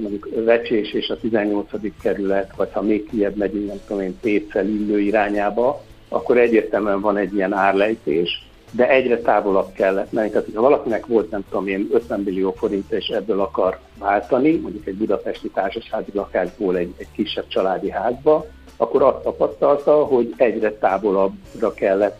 mondjuk 0.00 0.28
Vecsés 0.44 0.92
és 0.92 1.08
a 1.08 1.18
18. 1.20 1.70
kerület, 2.02 2.56
vagy 2.56 2.68
ha 2.72 2.82
még 2.82 3.08
kiebb 3.10 3.36
megyünk, 3.36 3.66
nem 3.66 3.80
tudom 3.86 4.02
én, 4.02 4.18
Pécsel 4.20 4.66
illő 4.68 5.00
irányába, 5.00 5.82
akkor 6.08 6.38
egyértelműen 6.38 7.00
van 7.00 7.16
egy 7.16 7.34
ilyen 7.34 7.52
árlejtés, 7.52 8.46
de 8.70 8.88
egyre 8.88 9.18
távolabb 9.18 9.72
kellett 9.72 10.12
menni. 10.12 10.30
Tehát, 10.30 10.46
ha 10.54 10.60
valakinek 10.60 11.06
volt, 11.06 11.30
nem 11.30 11.44
tudom 11.50 11.66
én, 11.66 11.88
50 11.92 12.20
millió 12.20 12.52
forint, 12.52 12.92
és 12.92 13.06
ebből 13.06 13.40
akar 13.40 13.78
váltani, 13.98 14.56
mondjuk 14.56 14.86
egy 14.86 14.94
budapesti 14.94 15.48
társasági 15.48 16.10
lakásból 16.14 16.76
egy, 16.76 16.94
egy 16.96 17.10
kisebb 17.12 17.48
családi 17.48 17.90
házba, 17.90 18.46
akkor 18.76 19.02
azt 19.02 19.22
tapasztalta, 19.22 20.04
hogy 20.04 20.34
egyre 20.36 20.72
távolabbra 20.72 21.74
kellett 21.74 22.18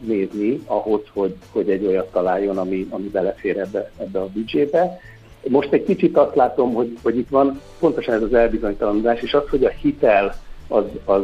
nézni 0.00 0.60
ahhoz, 0.66 1.00
hogy, 1.12 1.34
hogy 1.52 1.70
egy 1.70 1.86
olyat 1.86 2.12
találjon, 2.12 2.58
ami, 2.58 2.86
ami 2.90 3.08
belefér 3.08 3.58
ebbe, 3.58 3.90
ebbe 3.98 4.20
a 4.20 4.26
büdzsébe. 4.26 5.00
Most 5.48 5.72
egy 5.72 5.84
kicsit 5.84 6.16
azt 6.16 6.34
látom, 6.34 6.74
hogy, 6.74 6.98
hogy 7.02 7.18
itt 7.18 7.28
van 7.28 7.60
pontosan 7.78 8.14
ez 8.14 8.22
az 8.22 8.34
elbizonytalanodás, 8.34 9.20
és 9.20 9.34
az, 9.34 9.48
hogy 9.50 9.64
a 9.64 9.68
hitel 9.68 10.34
az, 10.68 10.84
az, 11.04 11.22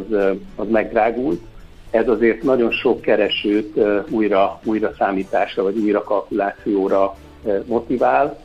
az 0.55 0.67
megdrágult, 0.69 1.41
ez 1.89 2.07
azért 2.07 2.43
nagyon 2.43 2.71
sok 2.71 3.01
keresőt 3.01 3.79
újra, 4.09 4.59
újra 4.63 4.93
számításra 4.97 5.63
vagy 5.63 5.77
újra 5.77 6.03
kalkulációra 6.03 7.17
motivál, 7.65 8.39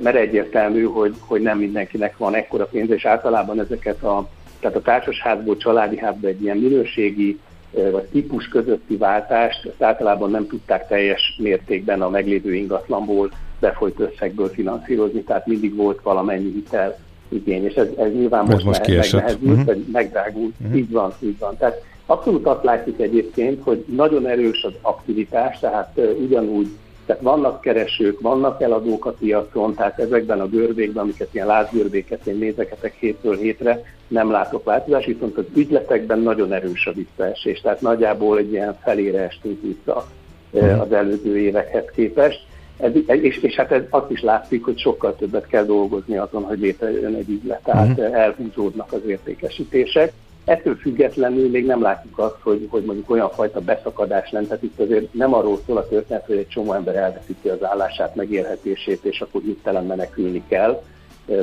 mert 0.00 0.16
egyértelmű, 0.16 0.84
hogy, 0.84 1.14
hogy 1.20 1.40
nem 1.40 1.58
mindenkinek 1.58 2.16
van 2.16 2.34
ekkora 2.34 2.64
pénz, 2.64 2.90
és 2.90 3.04
általában 3.04 3.60
ezeket 3.60 4.02
a, 4.02 4.28
tehát 4.60 4.76
a 4.76 4.82
társasházból, 4.82 5.56
családi 5.56 5.98
házból 5.98 6.28
egy 6.28 6.42
ilyen 6.42 6.56
minőségi 6.56 7.38
vagy 7.70 8.04
típus 8.04 8.48
közötti 8.48 8.96
váltást 8.96 9.64
ezt 9.64 9.82
általában 9.82 10.30
nem 10.30 10.46
tudták 10.46 10.88
teljes 10.88 11.38
mértékben 11.42 12.02
a 12.02 12.08
meglévő 12.08 12.54
ingatlanból 12.54 13.30
befolyt 13.60 14.00
összegből 14.00 14.48
finanszírozni, 14.48 15.22
tehát 15.22 15.46
mindig 15.46 15.76
volt 15.76 16.00
valamennyi 16.02 16.52
hitel 16.52 16.98
igény, 17.28 17.64
és 17.64 17.74
ez, 17.74 17.88
ez 17.98 18.12
nyilván 18.12 18.44
most, 18.44 18.64
most 18.64 18.86
megnehezült, 18.86 19.42
uh-huh. 19.42 19.64
vagy 19.64 19.84
megdrágult. 19.92 20.54
Uh-huh. 20.60 20.76
Így 20.76 20.90
van, 20.90 21.12
így 21.20 21.38
van. 21.38 21.56
Tehát 21.56 21.82
abszolút 22.06 22.46
azt 22.46 22.64
látjuk 22.64 23.00
egyébként, 23.00 23.62
hogy 23.62 23.84
nagyon 23.96 24.26
erős 24.26 24.62
az 24.62 24.72
aktivitás, 24.80 25.58
tehát 25.58 25.92
uh, 25.94 26.20
ugyanúgy 26.20 26.68
tehát 27.08 27.22
vannak 27.22 27.60
keresők, 27.60 28.20
vannak 28.20 28.62
eladók 28.62 29.06
a 29.06 29.10
piacon, 29.10 29.74
tehát 29.74 29.98
ezekben 29.98 30.40
a 30.40 30.48
görbékben, 30.48 31.02
amiket 31.02 31.34
ilyen 31.34 31.46
lázgörbéket 31.46 32.26
én 32.26 32.36
nézegetek 32.36 32.94
hétről 32.94 33.36
hétre, 33.36 33.82
nem 34.08 34.30
látok 34.30 34.64
változás, 34.64 35.06
viszont 35.06 35.36
az 35.36 35.44
ügyletekben 35.54 36.18
nagyon 36.18 36.52
erős 36.52 36.86
a 36.86 36.92
visszaesés, 36.92 37.60
tehát 37.60 37.80
nagyjából 37.80 38.38
egy 38.38 38.52
ilyen 38.52 38.78
felére 38.82 39.20
estünk 39.20 39.62
vissza 39.62 40.06
mhm. 40.50 40.80
az 40.80 40.92
előző 40.92 41.38
évekhez 41.38 41.84
képest. 41.94 42.46
Ez, 42.76 42.92
és, 43.06 43.38
és 43.42 43.54
hát 43.54 43.72
ez 43.72 43.82
azt 43.90 44.10
is 44.10 44.22
látszik, 44.22 44.64
hogy 44.64 44.78
sokkal 44.78 45.16
többet 45.16 45.46
kell 45.46 45.64
dolgozni 45.64 46.16
azon, 46.16 46.42
hogy 46.42 46.58
létrejön 46.58 47.14
egy 47.14 47.28
ügylet, 47.28 47.62
tehát 47.64 47.98
uh-huh. 47.98 48.18
elhúzódnak 48.18 48.92
az 48.92 49.00
értékesítések. 49.06 50.12
Ettől 50.48 50.76
függetlenül 50.76 51.50
még 51.50 51.66
nem 51.66 51.82
látjuk 51.82 52.18
azt, 52.18 52.36
hogy, 52.42 52.66
hogy 52.70 52.84
mondjuk 52.84 53.10
olyan 53.10 53.30
fajta 53.30 53.60
beszakadás 53.60 54.30
lenne, 54.30 54.46
tehát 54.46 54.62
itt 54.62 54.80
azért 54.80 55.12
nem 55.12 55.34
arról 55.34 55.58
szól 55.66 55.76
a 55.76 55.88
történet, 55.88 56.26
hogy 56.26 56.36
egy 56.36 56.48
csomó 56.48 56.72
ember 56.72 56.96
elveszíti 56.96 57.48
az 57.48 57.64
állását, 57.64 58.14
megélhetését, 58.14 59.04
és 59.04 59.20
akkor 59.20 59.40
hirtelen 59.42 59.84
menekülni 59.84 60.42
kell, 60.48 60.82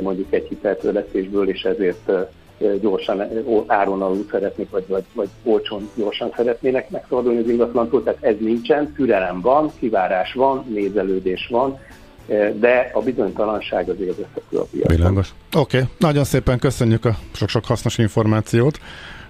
mondjuk 0.02 0.32
egy 0.32 0.46
hiteltörlesztésből, 0.48 1.48
és 1.48 1.62
ezért 1.62 2.10
gyorsan 2.80 3.22
áron 3.66 4.02
alul 4.02 4.26
szeretnék, 4.30 4.70
vagy, 4.70 4.84
vagy, 4.86 5.04
vagy 5.14 5.28
olcsón 5.42 5.90
gyorsan 5.94 6.32
szeretnének 6.36 6.90
megszabadulni 6.90 7.38
az 7.38 7.48
ingatlantól, 7.48 8.02
tehát 8.02 8.22
ez 8.22 8.34
nincsen, 8.38 8.92
türelem 8.92 9.40
van, 9.40 9.72
kivárás 9.78 10.32
van, 10.32 10.64
nézelődés 10.68 11.46
van, 11.50 11.78
de 12.60 12.90
a 12.92 13.00
bizonytalanság 13.00 13.88
az 13.88 14.00
érzethető 14.00 14.56
a 14.56 14.66
piacon. 14.70 14.96
Világos. 14.96 15.34
Oké, 15.56 15.76
okay. 15.76 15.88
nagyon 15.98 16.24
szépen 16.24 16.58
köszönjük 16.58 17.04
a 17.04 17.16
sok-sok 17.32 17.64
hasznos 17.64 17.98
információt. 17.98 18.78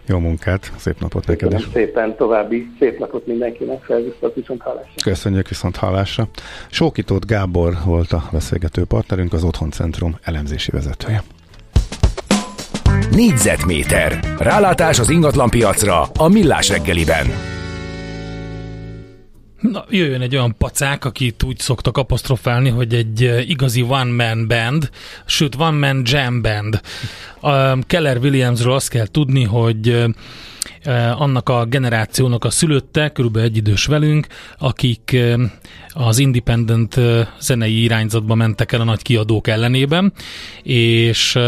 Jó 0.08 0.18
munkát, 0.18 0.72
szép 0.76 1.00
napot 1.00 1.26
neked 1.26 1.52
is. 1.52 1.68
szépen, 1.72 2.16
további 2.16 2.70
szép 2.78 2.98
napot 2.98 3.26
mindenkinek, 3.26 3.84
felviszont 3.84 4.34
viszont 4.34 4.62
hallásra. 4.62 4.92
Köszönjük 5.02 5.48
viszont 5.48 5.76
hallásra. 5.76 6.28
Sókitót 6.70 7.26
Gábor 7.26 7.72
volt 7.84 8.12
a 8.12 8.28
beszélgető 8.32 8.84
partnerünk, 8.84 9.32
az 9.32 9.44
Otthon 9.44 9.70
Centrum 9.70 10.16
elemzési 10.22 10.70
vezetője. 10.70 11.22
Négyzetméter. 13.10 14.20
Rálátás 14.38 14.98
az 14.98 15.10
ingatlanpiacra 15.10 16.02
a 16.18 16.28
Millás 16.28 16.68
reggeliben. 16.68 17.55
Na, 19.60 19.84
jöjjön 19.90 20.20
egy 20.20 20.36
olyan 20.36 20.56
pacák, 20.58 21.04
akit 21.04 21.42
úgy 21.42 21.58
szoktak 21.58 21.96
apostrofálni, 21.96 22.68
hogy 22.68 22.94
egy 22.94 23.24
eh, 23.24 23.48
igazi 23.48 23.82
one-man 23.82 24.46
band, 24.46 24.90
sőt 25.26 25.54
one-man 25.54 26.02
jam 26.04 26.42
band. 26.42 26.80
A 27.40 27.78
Keller 27.78 28.16
Williamsről 28.18 28.72
azt 28.72 28.88
kell 28.88 29.06
tudni, 29.06 29.44
hogy 29.44 29.88
eh, 29.88 30.04
annak 31.14 31.48
a 31.48 31.64
generációnak 31.64 32.44
a 32.44 32.50
szülötte, 32.50 33.08
körülbelül 33.08 33.48
egy 33.48 33.56
idős 33.56 33.86
velünk, 33.86 34.26
akik 34.58 35.16
az 35.92 36.18
independent 36.18 37.00
zenei 37.40 37.82
irányzatba 37.82 38.34
mentek 38.34 38.72
el 38.72 38.80
a 38.80 38.84
nagy 38.84 39.02
kiadók 39.02 39.48
ellenében, 39.48 40.12
és 40.62 41.38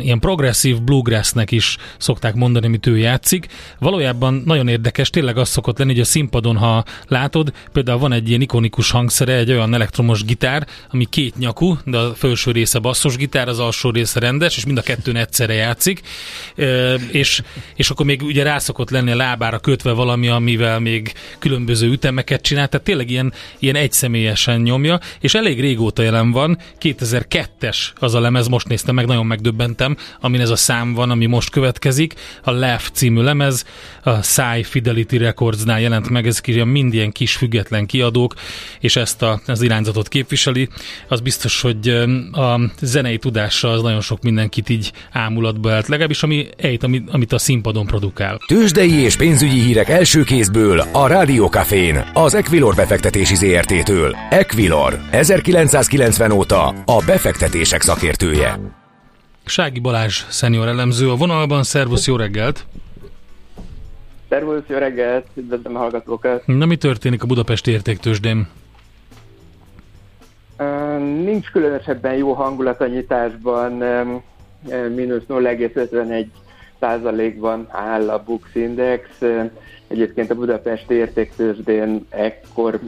ilyen 0.00 0.18
progresszív 0.18 0.82
bluegrassnek 0.82 1.50
is 1.50 1.76
szokták 1.98 2.34
mondani, 2.34 2.66
amit 2.66 2.86
ő 2.86 2.98
játszik. 2.98 3.46
Valójában 3.78 4.42
nagyon 4.44 4.68
érdekes, 4.68 5.10
tényleg 5.10 5.36
az 5.36 5.48
szokott 5.48 5.78
lenni, 5.78 5.92
hogy 5.92 6.00
a 6.00 6.04
színpadon, 6.04 6.56
ha 6.56 6.84
látod, 7.06 7.52
például 7.72 7.98
van 7.98 8.12
egy 8.12 8.28
ilyen 8.28 8.40
ikonikus 8.40 8.90
hangszere, 8.90 9.34
egy 9.34 9.50
olyan 9.50 9.74
elektromos 9.74 10.24
gitár, 10.24 10.66
ami 10.90 11.04
két 11.04 11.38
nyakú, 11.38 11.78
de 11.84 11.98
a 11.98 12.14
felső 12.14 12.50
része 12.50 12.78
basszos 12.78 13.16
gitár, 13.16 13.48
az 13.48 13.58
alsó 13.58 13.90
része 13.90 14.20
rendes, 14.20 14.56
és 14.56 14.64
mind 14.64 14.78
a 14.78 14.82
kettőn 14.82 15.16
egyszerre 15.16 15.54
játszik, 15.54 16.00
és, 17.10 17.42
és 17.74 17.90
akkor 17.90 18.06
még 18.06 18.22
ugye 18.22 18.42
rászokott 18.68 18.90
lenni 18.90 19.10
a 19.10 19.16
lábára 19.16 19.58
kötve 19.58 19.92
valami, 19.92 20.28
amivel 20.28 20.80
még 20.80 21.12
különböző 21.38 21.90
ütemeket 21.90 22.42
csinál, 22.42 22.68
tehát 22.68 22.86
tényleg 22.86 23.10
ilyen, 23.10 23.32
ilyen 23.58 23.74
egy 23.74 23.82
egyszemélyesen 23.82 24.60
nyomja, 24.60 25.00
és 25.20 25.34
elég 25.34 25.60
régóta 25.60 26.02
jelen 26.02 26.30
van, 26.30 26.58
2002-es 26.80 27.76
az 27.94 28.14
a 28.14 28.20
lemez, 28.20 28.48
most 28.48 28.68
néztem 28.68 28.94
meg, 28.94 29.06
nagyon 29.06 29.26
megdöbbentem, 29.26 29.96
amin 30.20 30.40
ez 30.40 30.50
a 30.50 30.56
szám 30.56 30.94
van, 30.94 31.10
ami 31.10 31.26
most 31.26 31.50
következik, 31.50 32.14
a 32.42 32.50
Laugh 32.50 32.84
című 32.92 33.20
lemez, 33.20 33.64
a 34.02 34.10
Psy 34.10 34.62
Fidelity 34.62 35.16
Recordsnál 35.16 35.80
jelent 35.80 36.08
meg, 36.08 36.26
ez 36.26 36.40
kírja 36.40 36.64
mind 36.64 36.94
ilyen 36.94 37.12
kis 37.12 37.36
független 37.36 37.86
kiadók, 37.86 38.34
és 38.80 38.96
ezt 38.96 39.22
a, 39.22 39.40
az 39.46 39.62
irányzatot 39.62 40.08
képviseli. 40.08 40.68
Az 41.08 41.20
biztos, 41.20 41.60
hogy 41.60 41.88
a 42.32 42.60
zenei 42.80 43.18
tudása 43.18 43.70
az 43.70 43.82
nagyon 43.82 44.00
sok 44.00 44.22
mindenkit 44.22 44.68
így 44.68 44.92
ámulatba 45.12 45.72
állt, 45.72 45.88
legalábbis 45.88 46.22
ami, 46.22 46.48
ejt, 46.56 46.82
amit, 46.82 47.10
amit 47.10 47.32
a 47.32 47.38
színpadon 47.38 47.86
produkál. 47.86 48.38
Tőzsdei 48.58 49.02
és 49.02 49.16
pénzügyi 49.16 49.60
hírek 49.60 49.88
első 49.88 50.22
kézből 50.22 50.78
a 50.92 51.06
Rádiókafén, 51.06 52.10
az 52.14 52.34
Equilor 52.34 52.74
befektetési 52.74 53.34
ZRT 53.34 53.70
Equilor-től. 53.70 54.16
Equilor, 54.30 54.98
1990 55.10 56.30
óta 56.30 56.66
a 56.68 57.02
befektetések 57.06 57.80
szakértője. 57.80 58.58
Sági 59.44 59.80
Balázs, 59.80 60.24
szenior 60.28 60.68
elemző 60.68 61.10
a 61.10 61.14
vonalban. 61.14 61.62
Szervusz, 61.62 62.06
jó 62.06 62.16
reggelt! 62.16 62.66
Szervusz, 64.28 64.62
jó 64.66 64.76
reggelt! 64.76 65.26
Üdvözlöm 65.34 65.76
a 65.76 65.78
hallgatókat! 65.78 66.46
Na, 66.46 66.66
mi 66.66 66.76
történik 66.76 67.22
a 67.22 67.26
Budapesti 67.26 67.70
értéktősdén? 67.70 68.48
Nincs 71.24 71.50
különösebben 71.50 72.14
jó 72.14 72.32
hangulat 72.32 72.80
a 72.80 72.86
nyitásban, 72.86 73.72
mínusz 74.94 75.22
0,51 75.28 76.26
százalékban 76.80 77.66
áll 77.70 78.10
a 78.10 78.22
Bux 78.26 78.54
Index. 78.54 79.08
Egyébként 79.86 80.30
a 80.30 80.34
Budapesti 80.34 80.94
értéktősdén 80.94 82.06
ekkor 82.10 82.80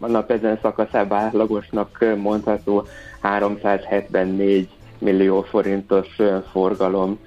a 0.00 0.06
nap 0.06 0.30
ezen 0.30 0.58
szakaszában 0.62 1.18
átlagosnak 1.18 2.04
mondható 2.16 2.86
374 3.20 4.68
millió 4.98 5.42
forintos 5.42 6.06
forgalom 6.52 7.18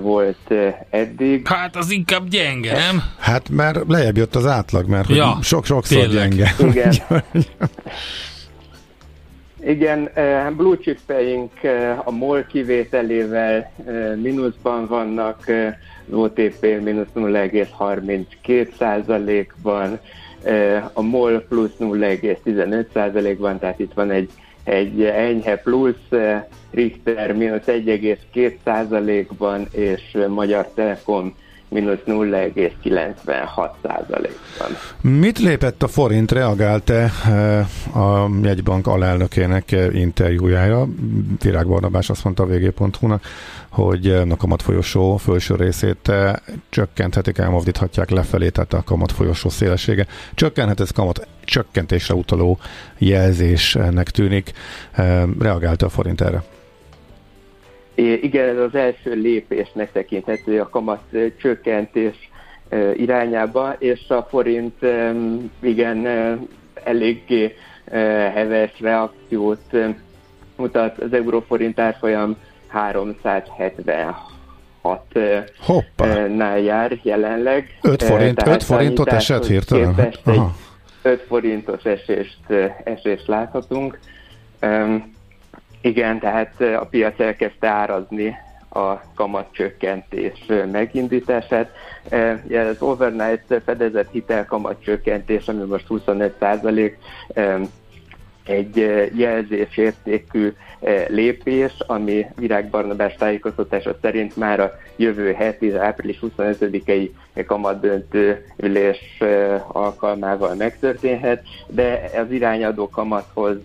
volt 0.00 0.52
eddig. 0.90 1.46
Hát 1.46 1.76
az 1.76 1.90
inkább 1.90 2.28
gyenge, 2.28 2.72
nem? 2.72 3.02
Hát 3.18 3.48
mert 3.48 3.80
lejjebb 3.88 4.16
jött 4.16 4.34
az 4.34 4.46
átlag, 4.46 4.88
mert 4.88 5.08
ja, 5.08 5.38
sok-sokszor 5.42 6.06
gyenge. 6.06 6.54
Igen. 6.58 6.92
Igen, 9.64 10.10
blue 10.56 10.76
chippeink 10.76 11.52
a 12.04 12.10
MOL 12.10 12.46
kivételével 12.46 13.72
mínuszban 14.16 14.86
vannak, 14.86 15.44
az 16.08 16.14
OTP 16.14 16.62
mínusz 16.82 17.06
0,32 17.14 18.68
százalékban, 18.78 20.00
a 20.92 21.02
MOL 21.02 21.40
plusz 21.48 21.76
0,15 21.80 22.86
százalékban, 22.92 23.58
tehát 23.58 23.78
itt 23.78 23.92
van 23.92 24.10
egy, 24.10 24.30
egy 24.64 25.02
enyhe 25.02 25.56
plusz, 25.56 26.08
Richter 26.70 27.32
mínusz 27.32 27.66
1,2 27.66 28.54
százalékban, 28.64 29.66
és 29.72 30.18
Magyar 30.28 30.66
Telekom 30.74 31.34
mínusz 31.70 31.98
0,96 32.06 33.70
százalékban. 33.82 34.70
Mit 35.00 35.38
lépett 35.38 35.82
a 35.82 35.88
forint, 35.88 36.32
reagált-e 36.32 37.12
a 37.94 38.28
jegybank 38.42 38.86
alelnökének 38.86 39.76
interjújára? 39.92 40.88
Virág 41.42 41.66
Barnabás 41.66 42.10
azt 42.10 42.24
mondta 42.24 42.42
a 42.42 42.46
vg.hu-nak, 42.46 43.24
hogy 43.68 44.10
a 44.10 44.36
kamat 44.36 44.62
folyosó 44.62 45.16
felső 45.16 45.54
részét 45.54 46.12
csökkenthetik, 46.68 47.38
elmozdíthatják 47.38 48.10
lefelé, 48.10 48.48
tehát 48.48 48.72
a 48.72 48.82
kamat 48.84 49.12
folyosó 49.12 49.48
szélessége. 49.48 50.06
Csökkenhet 50.34 50.80
ez 50.80 50.90
kamat 50.90 51.28
csökkentésre 51.44 52.14
utaló 52.14 52.58
jelzésnek 52.98 54.10
tűnik. 54.10 54.52
Reagált 55.38 55.82
a 55.82 55.88
forint 55.88 56.20
erre? 56.20 56.42
Igen, 58.00 58.48
ez 58.48 58.56
az 58.56 58.74
első 58.74 59.12
lépésnek 59.12 59.92
tekinthető 59.92 60.60
a 60.60 60.68
kamat 60.68 61.02
csökkentés 61.40 62.30
irányába, 62.96 63.76
és 63.78 64.08
a 64.08 64.22
forint 64.22 64.86
igen 65.60 66.06
eléggé 66.84 67.56
heves 68.34 68.80
reakciót 68.80 69.76
mutat. 70.56 70.98
Az 70.98 71.12
euróforint 71.12 71.80
árfolyam 71.80 72.36
376 72.66 75.18
nál 76.36 76.58
jár 76.58 76.98
jelenleg. 77.02 77.78
5 77.82 78.02
forint, 78.02 78.46
5 78.46 78.62
forintot 78.62 79.12
esett 79.12 79.46
hirtelen? 79.46 80.12
5 81.02 81.24
forintos 81.28 81.84
esést, 81.84 82.38
esést 82.84 83.26
láthatunk. 83.26 83.98
Igen, 85.80 86.18
tehát 86.18 86.60
a 86.60 86.86
piac 86.90 87.20
elkezdte 87.20 87.68
árazni 87.68 88.36
a 88.70 89.14
kamatcsökkentés 89.14 90.46
megindítását. 90.72 91.70
Az 92.50 92.82
overnight 92.82 93.62
fedezett 93.64 94.10
hitel 94.10 94.46
kamatcsökkentés, 94.46 95.48
ami 95.48 95.64
most 95.64 95.86
25 95.86 96.34
százalék, 96.38 96.98
egy 98.44 98.76
jelzésértékű 99.14 100.52
lépés, 101.08 101.72
ami 101.86 102.26
Virág 102.36 102.68
Barnabás 102.68 103.14
tájékoztatása 103.14 103.96
szerint 104.02 104.36
már 104.36 104.60
a 104.60 104.72
jövő 104.96 105.32
heti, 105.32 105.76
április 105.76 106.18
25-i 106.22 107.10
kamatdöntő 107.46 108.44
ülés 108.56 109.22
alkalmával 109.68 110.54
megtörténhet, 110.54 111.42
de 111.66 112.10
az 112.16 112.30
irányadó 112.30 112.88
kamathoz 112.88 113.56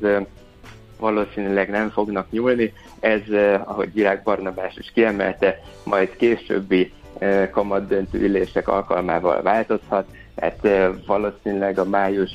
valószínűleg 0.99 1.69
nem 1.69 1.89
fognak 1.89 2.31
nyúlni. 2.31 2.73
Ez, 2.99 3.21
eh, 3.31 3.69
ahogy 3.69 3.93
Virág 3.93 4.21
Barnabás 4.23 4.75
is 4.77 4.91
kiemelte, 4.93 5.62
majd 5.84 6.15
későbbi 6.15 6.91
eh, 7.17 7.49
kamatdöntő 7.51 8.19
ülések 8.19 8.67
alkalmával 8.67 9.41
változhat, 9.41 10.05
tehát 10.36 10.65
eh, 10.65 10.89
valószínűleg 11.05 11.79
a 11.79 11.86
május 11.86 12.31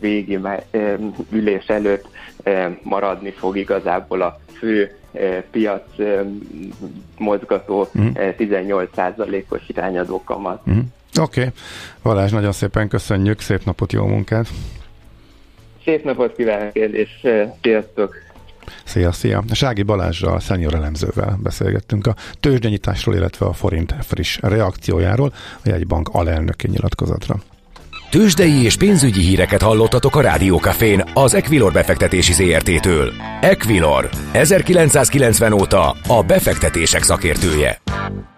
végi 0.00 0.38
ülés 1.30 1.66
előtt 1.66 2.06
maradni 2.82 3.30
fog 3.30 3.56
igazából 3.56 4.22
a 4.22 4.40
fő 4.58 4.96
piac 5.50 5.82
mozgató 7.18 7.88
mm. 7.98 8.08
18%-os 8.14 9.62
irányadó 9.66 10.22
kamat. 10.24 10.70
Mm. 10.70 10.78
Oké, 11.20 11.40
okay. 11.40 11.52
Valázs, 12.02 12.32
nagyon 12.32 12.52
szépen 12.52 12.88
köszönjük, 12.88 13.40
szép 13.40 13.64
napot, 13.64 13.92
jó 13.92 14.06
munkát! 14.06 14.46
Szép 15.84 16.04
napot 16.04 16.36
kívánok, 16.36 16.74
és 16.74 17.26
sziasztok! 17.62 18.14
Szia, 18.84 19.12
szia! 19.12 19.42
Sági 19.52 19.82
Balázsral, 19.82 20.40
szenior 20.40 20.74
elemzővel 20.74 21.38
beszélgettünk 21.42 22.06
a 22.06 22.14
tőzsdenyításról, 22.40 23.14
illetve 23.14 23.46
a 23.46 23.52
forint 23.52 23.94
friss 24.00 24.38
reakciójáról, 24.40 25.32
a 25.64 25.68
jegybank 25.68 26.08
alelnöki 26.12 26.68
nyilatkozatra. 26.68 27.36
Tőzsdei 28.10 28.64
és 28.64 28.76
pénzügyi 28.76 29.20
híreket 29.20 29.62
hallottatok 29.62 30.16
a 30.16 30.20
Rádiókafén 30.20 31.04
az 31.14 31.34
Equilor 31.34 31.72
befektetési 31.72 32.32
ZRT-től. 32.32 33.12
Equilor, 33.40 34.08
1990 34.32 35.52
óta 35.52 35.96
a 36.08 36.22
befektetések 36.22 37.02
szakértője. 37.02 37.80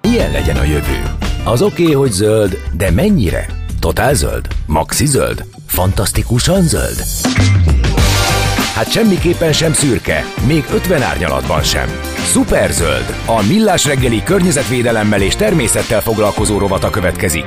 Milyen 0.01 0.31
legyen 0.31 0.57
a 0.57 0.65
jövő? 0.65 1.03
Az 1.45 1.63
oké, 1.63 1.83
okay, 1.83 1.95
hogy 1.95 2.11
zöld, 2.11 2.59
de 2.77 2.91
mennyire? 2.91 3.47
Totál 3.81 4.15
zöld? 4.15 4.47
Maxi 4.67 5.07
zöld? 5.07 5.54
Fantasztikusan 5.75 6.63
zöld? 6.63 7.03
Hát 8.75 8.91
semmiképpen 8.91 9.53
sem 9.53 9.73
szürke, 9.73 10.25
még 10.47 10.65
50 10.75 11.03
árnyalatban 11.03 11.63
sem. 11.63 11.89
Superzöld, 12.33 13.15
a 13.27 13.43
millás 13.47 13.85
reggeli 13.85 14.23
környezetvédelemmel 14.23 15.21
és 15.23 15.37
természettel 15.37 16.01
foglalkozó 16.01 16.59
rovata 16.59 16.91
következik. 16.91 17.45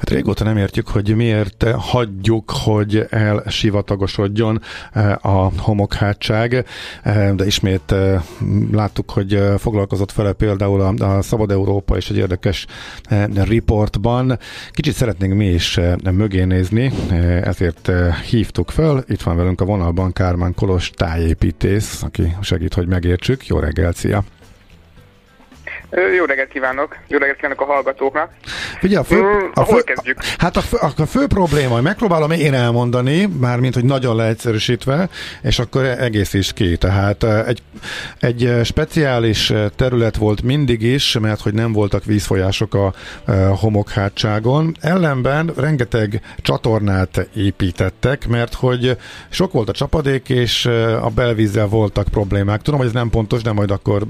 Hát 0.00 0.10
régóta 0.10 0.44
nem 0.44 0.56
értjük, 0.56 0.88
hogy 0.88 1.14
miért 1.16 1.64
hagyjuk, 1.78 2.50
hogy 2.50 3.06
elsivatagosodjon 3.10 4.60
eh, 4.92 5.24
a 5.24 5.52
homokhátság, 5.58 6.64
eh, 7.02 7.32
de 7.32 7.46
ismét 7.46 7.92
eh, 7.92 8.22
láttuk, 8.72 9.10
hogy 9.10 9.42
foglalkozott 9.58 10.12
vele 10.12 10.32
például 10.32 10.80
a 10.80 11.22
Szabad 11.22 11.50
Európa 11.50 11.96
és 11.96 12.10
egy 12.10 12.16
érdekes 12.16 12.66
riportban. 13.34 14.38
Kicsit 14.70 14.94
szeretnénk 14.94 15.34
mi 15.34 15.46
is 15.46 15.80
mögé 16.12 16.44
nézni, 16.44 16.92
ezért 17.42 17.90
hívtuk 18.30 18.70
föl. 18.70 19.04
Itt 19.08 19.22
van 19.22 19.36
velünk 19.36 19.60
a 19.60 19.64
vonalban 19.64 20.12
Kármán 20.12 20.54
Kolos 20.54 20.90
tájépítész, 20.90 22.02
aki 22.02 22.36
segít, 22.40 22.74
hogy 22.74 22.86
megértsük. 22.86 23.46
Jó 23.46 23.58
reggelt, 23.58 23.96
szia! 23.96 24.24
Jó 25.90 26.24
reggelt 26.24 26.48
kívánok! 26.48 26.96
Jó 27.08 27.18
reggelt 27.18 27.36
kívánok 27.36 27.60
a 27.60 27.64
hallgatóknak! 27.64 28.30
Ugye 28.82 28.98
a 28.98 29.04
fő, 29.04 29.22
mm, 29.22 29.50
a 29.54 29.64
fő, 29.64 29.80
kezdjük? 29.80 30.18
Hát 30.38 30.56
a 30.56 30.60
fő, 30.60 30.76
a 30.96 31.06
fő 31.06 31.26
probléma, 31.26 31.74
hogy 31.74 31.82
megpróbálom 31.82 32.30
én 32.30 32.54
elmondani, 32.54 33.28
mármint, 33.40 33.74
hogy 33.74 33.84
nagyon 33.84 34.16
leegyszerűsítve, 34.16 35.08
és 35.42 35.58
akkor 35.58 35.84
egész 35.84 36.34
is 36.34 36.52
ki. 36.52 36.76
Tehát 36.76 37.24
egy, 37.24 37.62
egy 38.20 38.60
speciális 38.64 39.52
terület 39.76 40.16
volt 40.16 40.42
mindig 40.42 40.82
is, 40.82 41.18
mert 41.18 41.40
hogy 41.40 41.54
nem 41.54 41.72
voltak 41.72 42.04
vízfolyások 42.04 42.74
a 42.74 42.92
homokhátságon. 43.60 44.76
Ellenben 44.80 45.52
rengeteg 45.56 46.20
csatornát 46.42 47.28
építettek, 47.36 48.28
mert 48.28 48.54
hogy 48.54 48.96
sok 49.28 49.52
volt 49.52 49.68
a 49.68 49.72
csapadék, 49.72 50.28
és 50.28 50.66
a 51.02 51.10
belvízzel 51.14 51.66
voltak 51.66 52.08
problémák. 52.08 52.62
Tudom, 52.62 52.78
hogy 52.78 52.88
ez 52.88 52.94
nem 52.94 53.10
pontos, 53.10 53.42
de 53.42 53.52
majd 53.52 53.70
akkor 53.70 54.02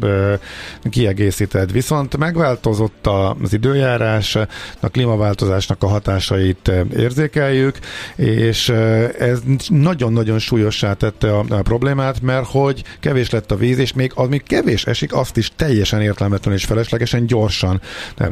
kiegészíted 0.90 1.69
évad, 1.70 1.72
viszont 1.72 2.16
megváltozott 2.16 3.06
az 3.42 3.52
időjárás, 3.52 4.36
a 4.80 4.88
klímaváltozásnak 4.88 5.82
a 5.82 5.86
hatásait 5.86 6.68
eh, 6.68 6.84
érzékeljük, 6.96 7.78
és 8.16 8.68
eh, 8.68 9.08
ez 9.18 9.40
nagyon-nagyon 9.68 10.38
súlyossá 10.38 10.94
tette 10.94 11.36
a, 11.36 11.44
a 11.48 11.62
problémát, 11.62 12.20
mert 12.20 12.46
hogy 12.46 12.84
kevés 13.00 13.30
lett 13.30 13.50
a 13.50 13.56
víz, 13.56 13.78
és 13.78 13.92
még 13.92 14.12
még 14.28 14.42
kevés 14.42 14.86
esik, 14.86 15.12
azt 15.12 15.36
is 15.36 15.50
teljesen 15.56 16.02
értelmetlen 16.02 16.54
és 16.54 16.64
feleslegesen 16.64 17.26
gyorsan 17.26 17.80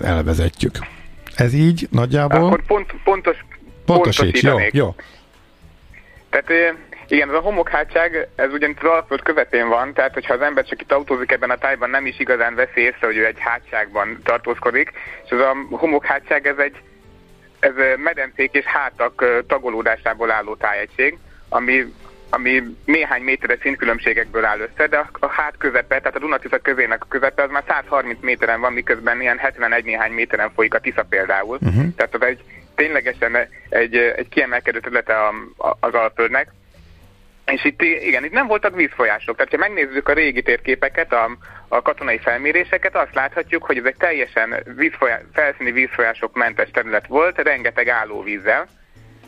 elvezetjük. 0.03 0.79
Ez 1.35 1.55
így 1.55 1.88
nagyjából? 1.90 2.46
Akkor 2.46 2.66
pont, 2.66 2.94
pontos, 3.05 3.37
Pontosíts, 3.85 4.42
jó, 4.42 4.57
jó. 4.72 4.94
Tehát 6.31 6.51
eh, 6.51 6.74
igen, 7.09 7.29
ez 7.29 7.35
a 7.35 7.40
homokhátság, 7.40 8.29
ez 8.35 8.53
ugyanis 8.53 8.77
az 8.79 8.88
alapföld 8.88 9.23
közepén 9.23 9.68
van, 9.68 9.92
tehát 9.92 10.14
hogyha 10.14 10.35
az 10.35 10.40
ember 10.40 10.64
csak 10.64 10.81
itt 10.81 10.92
autózik 10.92 11.33
ebben 11.33 11.51
a 11.51 11.57
tájban, 11.57 11.90
nem 11.90 12.07
is 12.07 12.18
igazán 12.18 12.55
veszi 12.55 12.81
észre, 12.81 13.07
hogy 13.07 13.16
ő 13.16 13.27
egy 13.27 13.38
hátságban 13.38 14.18
tartózkodik, 14.25 14.92
és 15.25 15.31
ez 15.31 15.38
a 15.38 15.57
homokhátság, 15.71 16.47
ez 16.47 16.59
egy 16.59 16.77
ez 17.61 17.73
medencék 17.97 18.53
és 18.53 18.64
hátak 18.64 19.25
tagolódásából 19.47 20.31
álló 20.31 20.55
tájegység, 20.55 21.18
ami, 21.49 21.94
ami 22.31 22.62
néhány 22.85 23.23
méteres 23.23 23.59
szintkülönbségekből 23.62 24.44
áll 24.44 24.59
össze, 24.59 24.87
de 24.87 24.97
a, 24.97 25.09
a 25.12 25.27
hát 25.27 25.55
közepe, 25.59 25.99
tehát 25.99 26.16
a 26.16 26.18
Dunatisza 26.18 26.59
közének 26.59 27.03
a 27.03 27.09
közepe, 27.09 27.42
az 27.42 27.51
már 27.51 27.64
130 27.68 28.18
méteren 28.21 28.61
van, 28.61 28.73
miközben 28.73 29.21
ilyen 29.21 29.38
71 29.38 29.85
néhány 29.85 30.12
méteren 30.12 30.51
folyik 30.55 30.75
a 30.75 30.79
Tisza 30.79 31.03
például. 31.03 31.59
Uh-huh. 31.61 31.94
Tehát 31.97 32.14
az 32.14 32.23
egy 32.23 32.42
ténylegesen 32.75 33.37
egy, 33.68 33.97
egy 33.97 34.29
kiemelkedő 34.29 34.81
területe 34.81 35.14
az 35.81 35.94
Alföldnek. 35.94 36.53
És 37.52 37.64
itt 37.64 37.82
igen, 37.82 38.24
itt 38.24 38.32
nem 38.32 38.46
voltak 38.46 38.76
vízfolyások. 38.76 39.37
Tehát, 39.37 39.50
ha 39.50 39.56
megnézzük 39.56 40.08
a 40.08 40.12
régi 40.12 40.42
térképeket, 40.42 41.12
a, 41.12 41.37
a 41.68 41.82
katonai 41.82 42.18
felméréseket, 42.18 42.96
azt 42.96 43.14
láthatjuk, 43.14 43.64
hogy 43.64 43.76
ez 43.76 43.84
egy 43.84 43.96
teljesen 43.98 44.54
vízfolyás, 44.76 45.20
felszíni 45.32 45.72
vízfolyások 45.72 46.34
mentes 46.34 46.70
terület 46.70 47.06
volt, 47.06 47.38
rengeteg 47.38 47.88
állóvízzel. 47.88 48.66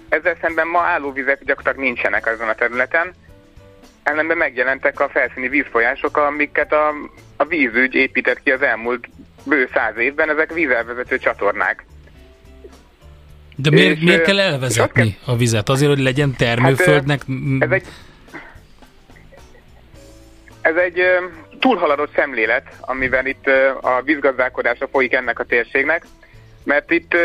Ezzel 0.08 0.36
szemben 0.40 0.66
ma 0.66 0.80
állóvizek 0.80 1.44
gyakorlatilag 1.44 1.86
nincsenek 1.86 2.26
azon 2.26 2.48
a 2.48 2.54
területen, 2.54 3.14
ellenben 4.02 4.36
megjelentek 4.36 5.00
a 5.00 5.08
felszíni 5.08 5.48
vízfolyások, 5.48 6.16
amiket 6.16 6.72
a, 6.72 6.88
a 7.36 7.44
vízügy 7.44 7.94
épített 7.94 8.42
ki 8.42 8.50
az 8.50 8.62
elmúlt 8.62 9.08
bő 9.44 9.68
száz 9.74 9.96
évben, 9.96 10.30
ezek 10.30 10.52
vízelvezető 10.52 11.18
csatornák. 11.18 11.84
De 13.56 13.70
miért, 13.70 13.96
és, 13.96 14.02
miért 14.02 14.22
kell 14.22 14.40
elvezetni 14.40 15.16
a 15.26 15.36
vizet? 15.36 15.68
Azért, 15.68 15.90
hogy 15.90 16.02
legyen 16.02 16.34
termőföldnek... 16.36 17.20
Hát, 17.28 17.62
ez 17.62 17.70
egy 17.70 17.86
ez 20.60 20.76
egy 20.76 21.02
túlhaladott 21.60 22.14
szemlélet, 22.14 22.66
amivel 22.80 23.26
itt 23.26 23.46
a 23.80 24.02
vízgazdálkodása 24.02 24.88
folyik 24.88 25.12
ennek 25.12 25.38
a 25.38 25.44
térségnek, 25.44 26.04
mert 26.64 26.90
itt 26.90 27.16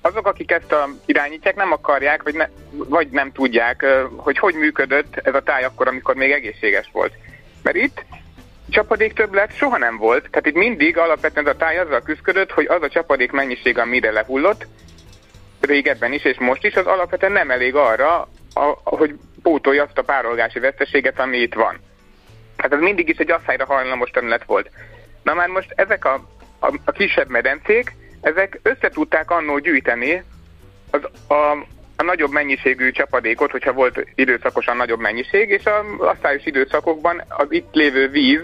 azok, 0.00 0.26
akik 0.26 0.50
ezt 0.50 0.72
a 0.72 0.88
irányítják, 1.06 1.56
nem 1.56 1.72
akarják, 1.72 2.22
vagy, 2.22 2.34
ne, 2.34 2.48
vagy 2.70 3.08
nem 3.08 3.32
tudják, 3.32 3.86
hogy 4.16 4.38
hogy 4.38 4.54
működött 4.54 5.16
ez 5.16 5.34
a 5.34 5.42
táj 5.42 5.64
akkor, 5.64 5.88
amikor 5.88 6.14
még 6.14 6.30
egészséges 6.30 6.88
volt. 6.92 7.12
Mert 7.62 7.76
itt 7.76 8.04
csapadék 8.70 9.12
többlet 9.12 9.56
soha 9.56 9.78
nem 9.78 9.96
volt, 9.96 10.30
tehát 10.30 10.46
itt 10.46 10.54
mindig 10.54 10.98
alapvetően 10.98 11.46
ez 11.46 11.54
a 11.54 11.56
táj 11.56 11.78
azzal 11.78 12.02
küzdött, 12.02 12.50
hogy 12.50 12.66
az 12.66 12.82
a 12.82 12.88
csapadék 12.88 13.30
mennyiség, 13.30 13.78
amire 13.78 14.10
lehullott, 14.10 14.66
régebben 15.60 16.12
is 16.12 16.24
és 16.24 16.38
most 16.38 16.64
is, 16.64 16.74
az 16.74 16.86
alapvetően 16.86 17.32
nem 17.32 17.50
elég 17.50 17.74
arra, 17.74 18.28
a, 18.54 18.78
hogy 18.84 19.14
pótolja 19.42 19.82
azt 19.82 19.98
a 19.98 20.02
párolgási 20.02 20.58
veszteséget, 20.58 21.20
ami 21.20 21.36
itt 21.36 21.54
van. 21.54 21.80
Hát 22.58 22.72
ez 22.72 22.80
mindig 22.80 23.08
is 23.08 23.16
egy 23.16 23.30
asszályra 23.30 23.64
hajlamos 23.64 24.10
terület 24.10 24.44
volt. 24.44 24.70
Na 25.22 25.34
már 25.34 25.48
most 25.48 25.72
ezek 25.76 26.04
a, 26.04 26.28
a, 26.58 26.74
a 26.84 26.92
kisebb 26.92 27.28
medencék, 27.28 27.92
ezek 28.20 28.60
összetudták 28.62 29.30
annó 29.30 29.58
gyűjteni 29.58 30.22
az, 30.90 31.00
a, 31.28 31.66
a 31.96 32.02
nagyobb 32.02 32.30
mennyiségű 32.30 32.90
csapadékot, 32.90 33.50
hogyha 33.50 33.72
volt 33.72 34.06
időszakosan 34.14 34.76
nagyobb 34.76 35.00
mennyiség, 35.00 35.48
és 35.48 35.64
a 35.64 35.84
asszályos 35.98 36.44
időszakokban 36.44 37.22
az 37.28 37.46
itt 37.50 37.72
lévő 37.72 38.08
víz 38.08 38.40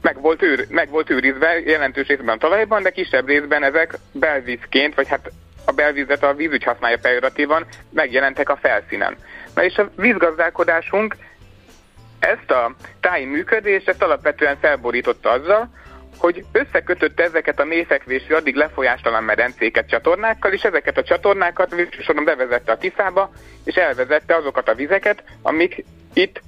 meg 0.00 0.20
volt, 0.20 0.42
őr, 0.42 0.66
meg 0.68 0.88
volt 0.88 1.10
őrizve 1.10 1.60
jelentős 1.60 2.06
részben 2.06 2.36
a 2.36 2.38
talajban, 2.38 2.82
de 2.82 2.90
kisebb 2.90 3.26
részben 3.26 3.62
ezek 3.64 3.98
belvízként, 4.12 4.94
vagy 4.94 5.08
hát 5.08 5.30
a 5.64 5.72
belvizet 5.72 6.22
a 6.22 6.34
vízügy 6.34 6.64
használja 6.64 6.98
pejoratívan, 7.02 7.66
megjelentek 7.90 8.48
a 8.48 8.56
felszínen. 8.56 9.16
Na 9.54 9.64
és 9.64 9.76
a 9.76 9.90
vízgazdálkodásunk 9.96 11.16
ezt 12.22 12.50
a 12.50 12.74
táji 13.00 13.24
működést, 13.24 13.88
ezt 13.88 14.02
alapvetően 14.02 14.56
felborította 14.60 15.30
azzal, 15.30 15.68
hogy 16.18 16.44
összekötötte 16.52 17.22
ezeket 17.22 17.60
a 17.60 17.64
mélyfekvésű, 17.64 18.34
addig 18.34 18.54
lefolyástalan 18.54 19.24
medencéket 19.24 19.88
csatornákkal, 19.88 20.52
és 20.52 20.62
ezeket 20.62 20.98
a 20.98 21.02
csatornákat 21.02 21.74
végsősoron 21.74 22.24
bevezette 22.24 22.72
a 22.72 22.76
Tiszába, 22.76 23.30
és 23.64 23.74
elvezette 23.74 24.36
azokat 24.36 24.68
a 24.68 24.74
vizeket, 24.74 25.22
amik 25.42 25.84
itt 26.12 26.40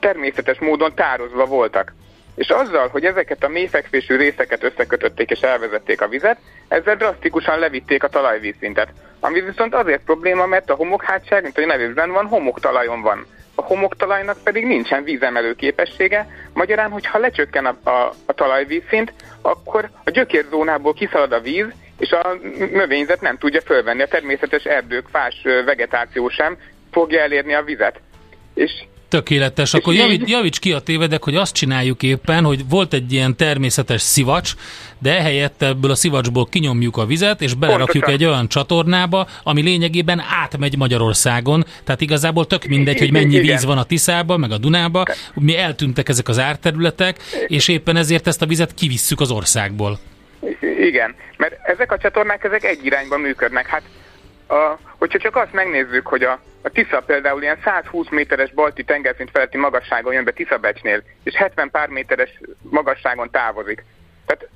természetes 0.00 0.58
módon 0.58 0.94
tározva 0.94 1.44
voltak. 1.44 1.94
És 2.34 2.48
azzal, 2.48 2.88
hogy 2.88 3.04
ezeket 3.04 3.44
a 3.44 3.48
mélyfekvésű 3.48 4.16
részeket 4.16 4.62
összekötötték 4.62 5.30
és 5.30 5.40
elvezették 5.40 6.00
a 6.00 6.08
vizet, 6.08 6.38
ezzel 6.68 6.96
drasztikusan 6.96 7.58
levitték 7.58 8.02
a 8.02 8.08
talajvízszintet. 8.08 8.88
Ami 9.20 9.40
viszont 9.40 9.74
azért 9.74 10.04
probléma, 10.04 10.46
mert 10.46 10.70
a 10.70 10.74
homokhátság, 10.74 11.42
mint 11.42 11.58
a 11.58 11.66
nevében 11.66 12.10
van, 12.10 12.26
homoktalajon 12.26 13.00
van 13.00 13.26
a 13.62 13.64
homoktalajnak 13.64 14.36
pedig 14.44 14.66
nincsen 14.66 15.04
vízemelő 15.04 15.54
képessége, 15.54 16.26
magyarán, 16.52 16.90
hogyha 16.90 17.18
lecsökken 17.18 17.66
a, 17.66 17.90
a, 17.90 18.14
a 18.26 18.32
talajvízszint, 18.32 19.12
akkor 19.42 19.90
a 20.04 20.10
gyökérzónából 20.10 20.92
kiszalad 20.92 21.32
a 21.32 21.40
víz, 21.40 21.66
és 21.98 22.10
a 22.10 22.36
növényzet 22.72 23.20
nem 23.20 23.38
tudja 23.38 23.60
fölvenni, 23.60 24.02
a 24.02 24.06
természetes 24.06 24.64
erdők, 24.64 25.08
fás 25.08 25.42
vegetáció 25.64 26.28
sem 26.28 26.56
fogja 26.90 27.20
elérni 27.20 27.54
a 27.54 27.62
vizet. 27.62 28.00
És 28.54 28.70
Tökéletes. 29.12 29.74
Akkor 29.74 29.94
javíts, 29.94 30.30
javíts 30.30 30.58
ki 30.58 30.72
a 30.72 30.78
tévedek, 30.78 31.22
hogy 31.24 31.36
azt 31.36 31.54
csináljuk 31.54 32.02
éppen, 32.02 32.44
hogy 32.44 32.68
volt 32.68 32.92
egy 32.92 33.12
ilyen 33.12 33.36
természetes 33.36 34.00
szivacs, 34.00 34.52
de 34.98 35.18
ehelyett 35.18 35.62
ebből 35.62 35.90
a 35.90 35.94
szivacsból 35.94 36.46
kinyomjuk 36.46 36.96
a 36.96 37.06
vizet, 37.06 37.40
és 37.40 37.54
belerakjuk 37.54 38.04
Pontosan. 38.04 38.14
egy 38.20 38.24
olyan 38.24 38.48
csatornába, 38.48 39.26
ami 39.42 39.62
lényegében 39.62 40.22
átmegy 40.42 40.76
Magyarországon. 40.76 41.64
Tehát 41.84 42.00
igazából 42.00 42.46
tök 42.46 42.64
mindegy, 42.64 42.98
hogy 42.98 43.12
mennyi 43.12 43.34
Igen. 43.34 43.46
víz 43.46 43.64
van 43.64 43.78
a 43.78 43.84
Tiszába, 43.84 44.36
meg 44.36 44.50
a 44.50 44.58
Dunába. 44.58 45.04
Mi 45.34 45.56
eltűntek 45.56 46.08
ezek 46.08 46.28
az 46.28 46.38
árterületek, 46.38 47.18
és 47.46 47.68
éppen 47.68 47.96
ezért 47.96 48.26
ezt 48.26 48.42
a 48.42 48.46
vizet 48.46 48.74
kivisszük 48.74 49.20
az 49.20 49.30
országból. 49.30 49.98
Igen, 50.80 51.14
mert 51.36 51.54
ezek 51.62 51.92
a 51.92 51.98
csatornák 51.98 52.44
ezek 52.44 52.64
egy 52.64 52.84
irányba 52.84 53.18
működnek. 53.18 53.66
Hát, 53.66 53.82
a, 54.48 54.78
hogyha 54.98 55.18
csak 55.18 55.36
azt 55.36 55.52
megnézzük, 55.52 56.06
hogy 56.06 56.22
a, 56.22 56.40
a 56.62 56.68
Tisza 56.68 57.00
például 57.00 57.42
ilyen 57.42 57.58
120 57.64 58.08
méteres 58.10 58.52
balti 58.52 58.84
tengerszint 58.84 59.30
feletti 59.30 59.56
magasságon 59.56 60.12
jön 60.12 60.24
be 60.24 60.30
Tiszabecsnél, 60.30 61.02
és 61.22 61.34
70 61.34 61.70
pár 61.70 61.88
méteres 61.88 62.40
magasságon 62.62 63.30
távozik. 63.30 63.84
Tehát 64.26 64.48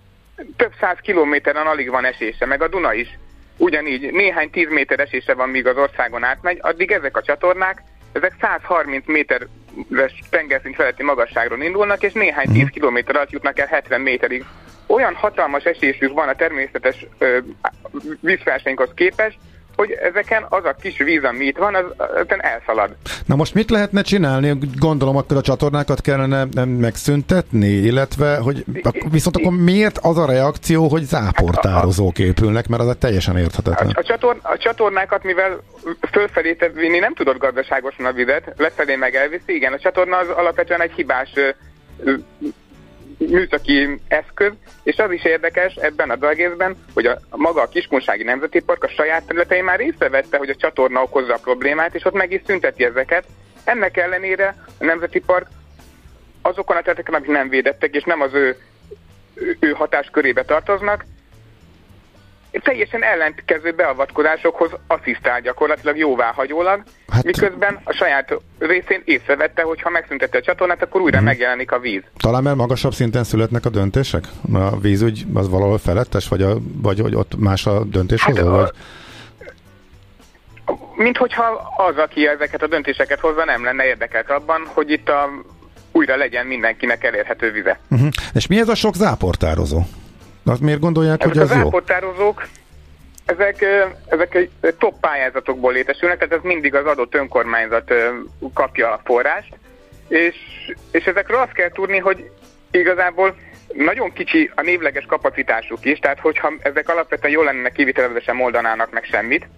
több 0.56 0.72
száz 0.80 0.98
kilométeren 1.02 1.66
alig 1.66 1.90
van 1.90 2.04
esése, 2.04 2.46
meg 2.46 2.62
a 2.62 2.68
Duna 2.68 2.94
is. 2.94 3.18
Ugyanígy 3.56 4.12
néhány 4.12 4.50
tíz 4.50 4.68
méter 4.68 5.00
esése 5.00 5.34
van, 5.34 5.48
míg 5.48 5.66
az 5.66 5.76
országon 5.76 6.24
átmegy, 6.24 6.58
addig 6.60 6.90
ezek 6.90 7.16
a 7.16 7.22
csatornák, 7.22 7.82
ezek 8.12 8.32
130 8.40 9.06
méteres 9.06 9.48
tengerszint 10.30 10.74
feletti 10.74 11.02
magasságról 11.02 11.62
indulnak, 11.62 12.02
és 12.02 12.12
néhány 12.12 12.52
tíz 12.52 12.68
kilométer 12.68 13.16
alatt 13.16 13.30
jutnak 13.30 13.58
el 13.58 13.66
70 13.66 14.00
méterig. 14.00 14.44
Olyan 14.86 15.14
hatalmas 15.14 15.64
esésük 15.64 16.12
van 16.12 16.28
a 16.28 16.34
természetes 16.34 17.06
ö, 17.18 17.38
vízfelseinkhoz 18.20 18.90
képest, 18.94 19.38
hogy 19.76 19.90
ezeken 19.90 20.46
az 20.48 20.64
a 20.64 20.76
kis 20.80 20.98
víz, 20.98 21.24
ami 21.24 21.44
itt 21.44 21.56
van, 21.56 21.74
az, 21.74 21.84
az 21.96 22.26
elszalad. 22.40 22.96
Na 23.26 23.34
most 23.34 23.54
mit 23.54 23.70
lehetne 23.70 24.02
csinálni? 24.02 24.58
Gondolom, 24.78 25.16
akkor 25.16 25.36
a 25.36 25.40
csatornákat 25.40 26.00
kellene 26.00 26.46
megszüntetni, 26.64 27.68
illetve, 27.68 28.36
hogy 28.36 28.64
viszont 29.10 29.36
akkor 29.36 29.52
miért 29.52 29.98
az 30.02 30.18
a 30.18 30.26
reakció, 30.26 30.88
hogy 30.88 31.02
záportározók 31.02 32.18
épülnek, 32.18 32.68
mert 32.68 32.82
az 32.82 32.88
egy 32.88 32.98
teljesen 32.98 33.34
A, 33.34 33.38
érthetetlen. 33.38 33.90
a, 33.94 34.02
csatorn, 34.02 34.38
a 34.42 34.56
csatornákat, 34.56 35.22
mivel 35.22 35.60
fölfelé 36.10 36.56
vinni 36.74 36.98
nem 36.98 37.14
tudod 37.14 37.38
gazdaságosan 37.38 38.06
a 38.06 38.12
vizet, 38.12 38.52
lefelé 38.56 38.94
meg 38.94 39.14
elviszi, 39.14 39.54
igen, 39.54 39.72
a 39.72 39.78
csatorna 39.78 40.16
az 40.16 40.28
alapvetően 40.28 40.80
egy 40.80 40.92
hibás 40.92 41.32
műszaki 43.18 44.00
eszköz, 44.08 44.52
és 44.82 44.96
az 44.96 45.10
is 45.10 45.24
érdekes 45.24 45.74
ebben 45.74 46.10
a 46.10 46.28
egészben, 46.28 46.76
hogy 46.94 47.06
a, 47.06 47.18
a 47.28 47.36
maga 47.36 47.62
a 47.62 47.68
Kiskunsági 47.68 48.22
Nemzeti 48.22 48.60
Park 48.60 48.84
a 48.84 48.88
saját 48.88 49.26
területein 49.26 49.64
már 49.64 49.80
észrevette, 49.80 50.38
hogy 50.38 50.50
a 50.50 50.54
csatorna 50.54 51.02
okozza 51.02 51.34
a 51.34 51.40
problémát, 51.42 51.94
és 51.94 52.04
ott 52.04 52.12
meg 52.12 52.32
is 52.32 52.40
szünteti 52.46 52.84
ezeket. 52.84 53.24
Ennek 53.64 53.96
ellenére 53.96 54.54
a 54.78 54.84
Nemzeti 54.84 55.20
Park 55.20 55.46
azokon 56.42 56.76
a 56.76 56.80
területeken, 56.80 57.14
amik 57.14 57.28
nem 57.28 57.48
védettek, 57.48 57.94
és 57.94 58.02
nem 58.02 58.20
az 58.20 58.34
ő, 58.34 58.56
ő 59.60 59.70
hatáskörébe 59.70 60.44
tartoznak, 60.44 61.04
teljesen 62.62 63.02
ellentkező 63.02 63.72
beavatkozásokhoz 63.72 64.70
asszisztál 64.86 65.40
gyakorlatilag 65.40 65.96
jóváhagyólag, 65.96 66.82
Hát- 67.08 67.24
miközben 67.24 67.80
a 67.84 67.92
saját 67.92 68.34
részén 68.58 69.02
észrevette, 69.04 69.62
hogy 69.62 69.82
ha 69.82 69.90
megszüntette 69.90 70.38
a 70.38 70.40
csatornát, 70.40 70.82
akkor 70.82 71.00
újra 71.00 71.16
Mhm. 71.16 71.26
megjelenik 71.26 71.72
a 71.72 71.78
víz. 71.78 72.02
Talán 72.16 72.42
mert 72.42 72.56
magasabb 72.56 72.92
szinten 72.94 73.24
születnek 73.24 73.64
a 73.64 73.68
döntések? 73.68 74.24
A 74.52 74.78
vízügy 74.78 75.24
az 75.34 75.48
valahol 75.48 75.78
felettes, 75.78 76.28
vagy, 76.28 76.42
a, 76.42 76.56
vagy 76.82 77.00
hogy 77.00 77.14
ott 77.14 77.36
más 77.38 77.66
a 77.66 77.84
döntéshozó? 77.84 78.36
Hát, 78.56 78.60
vagy? 78.60 78.70
Mint 80.96 81.16
hogyha 81.16 81.74
az, 81.88 81.96
aki 81.96 82.26
ezeket 82.28 82.62
a 82.62 82.66
döntéseket 82.66 83.20
hozza, 83.20 83.44
nem 83.44 83.64
lenne 83.64 83.84
érdekelt 83.84 84.30
abban, 84.30 84.62
hogy 84.74 84.90
itt 84.90 85.08
a, 85.08 85.28
újra 85.92 86.16
legyen 86.16 86.46
mindenkinek 86.46 87.04
elérhető 87.04 87.50
vize. 87.52 87.78
Uh-huh. 87.90 88.08
És 88.34 88.46
mi 88.46 88.58
ez 88.58 88.68
a 88.68 88.74
sok 88.74 88.94
záportározó? 88.94 89.80
Azt 90.46 90.60
miért 90.60 90.80
gondolják, 90.80 91.20
Ezek 91.20 91.32
hogy 91.32 91.42
az 91.42 91.50
ez 91.50 91.56
jó? 91.56 91.66
ápoltározók, 91.66 92.46
ezek, 93.24 93.64
ezek 94.06 94.34
egy 94.34 94.50
top 94.78 95.00
pályázatokból 95.00 95.72
létesülnek, 95.72 96.18
tehát 96.18 96.34
ez 96.34 96.42
mindig 96.42 96.74
az 96.74 96.84
adott 96.84 97.14
önkormányzat 97.14 97.94
kapja 98.54 98.92
a 98.92 99.00
forrást, 99.04 99.54
és, 100.08 100.36
és 100.90 101.04
ezekről 101.04 101.38
azt 101.40 101.52
kell 101.52 101.70
tudni, 101.70 101.98
hogy 101.98 102.30
igazából 102.70 103.34
nagyon 103.72 104.12
kicsi 104.12 104.50
a 104.54 104.62
névleges 104.62 105.04
kapacitásuk 105.04 105.84
is, 105.84 105.98
tehát 105.98 106.20
hogyha 106.20 106.52
ezek 106.62 106.88
alapvetően 106.88 107.32
jól 107.32 107.44
lennének 107.44 107.72
kivitelezve, 107.72 108.20
sem 108.20 108.40
oldanának 108.40 108.92
meg 108.92 109.04
semmit, 109.04 109.48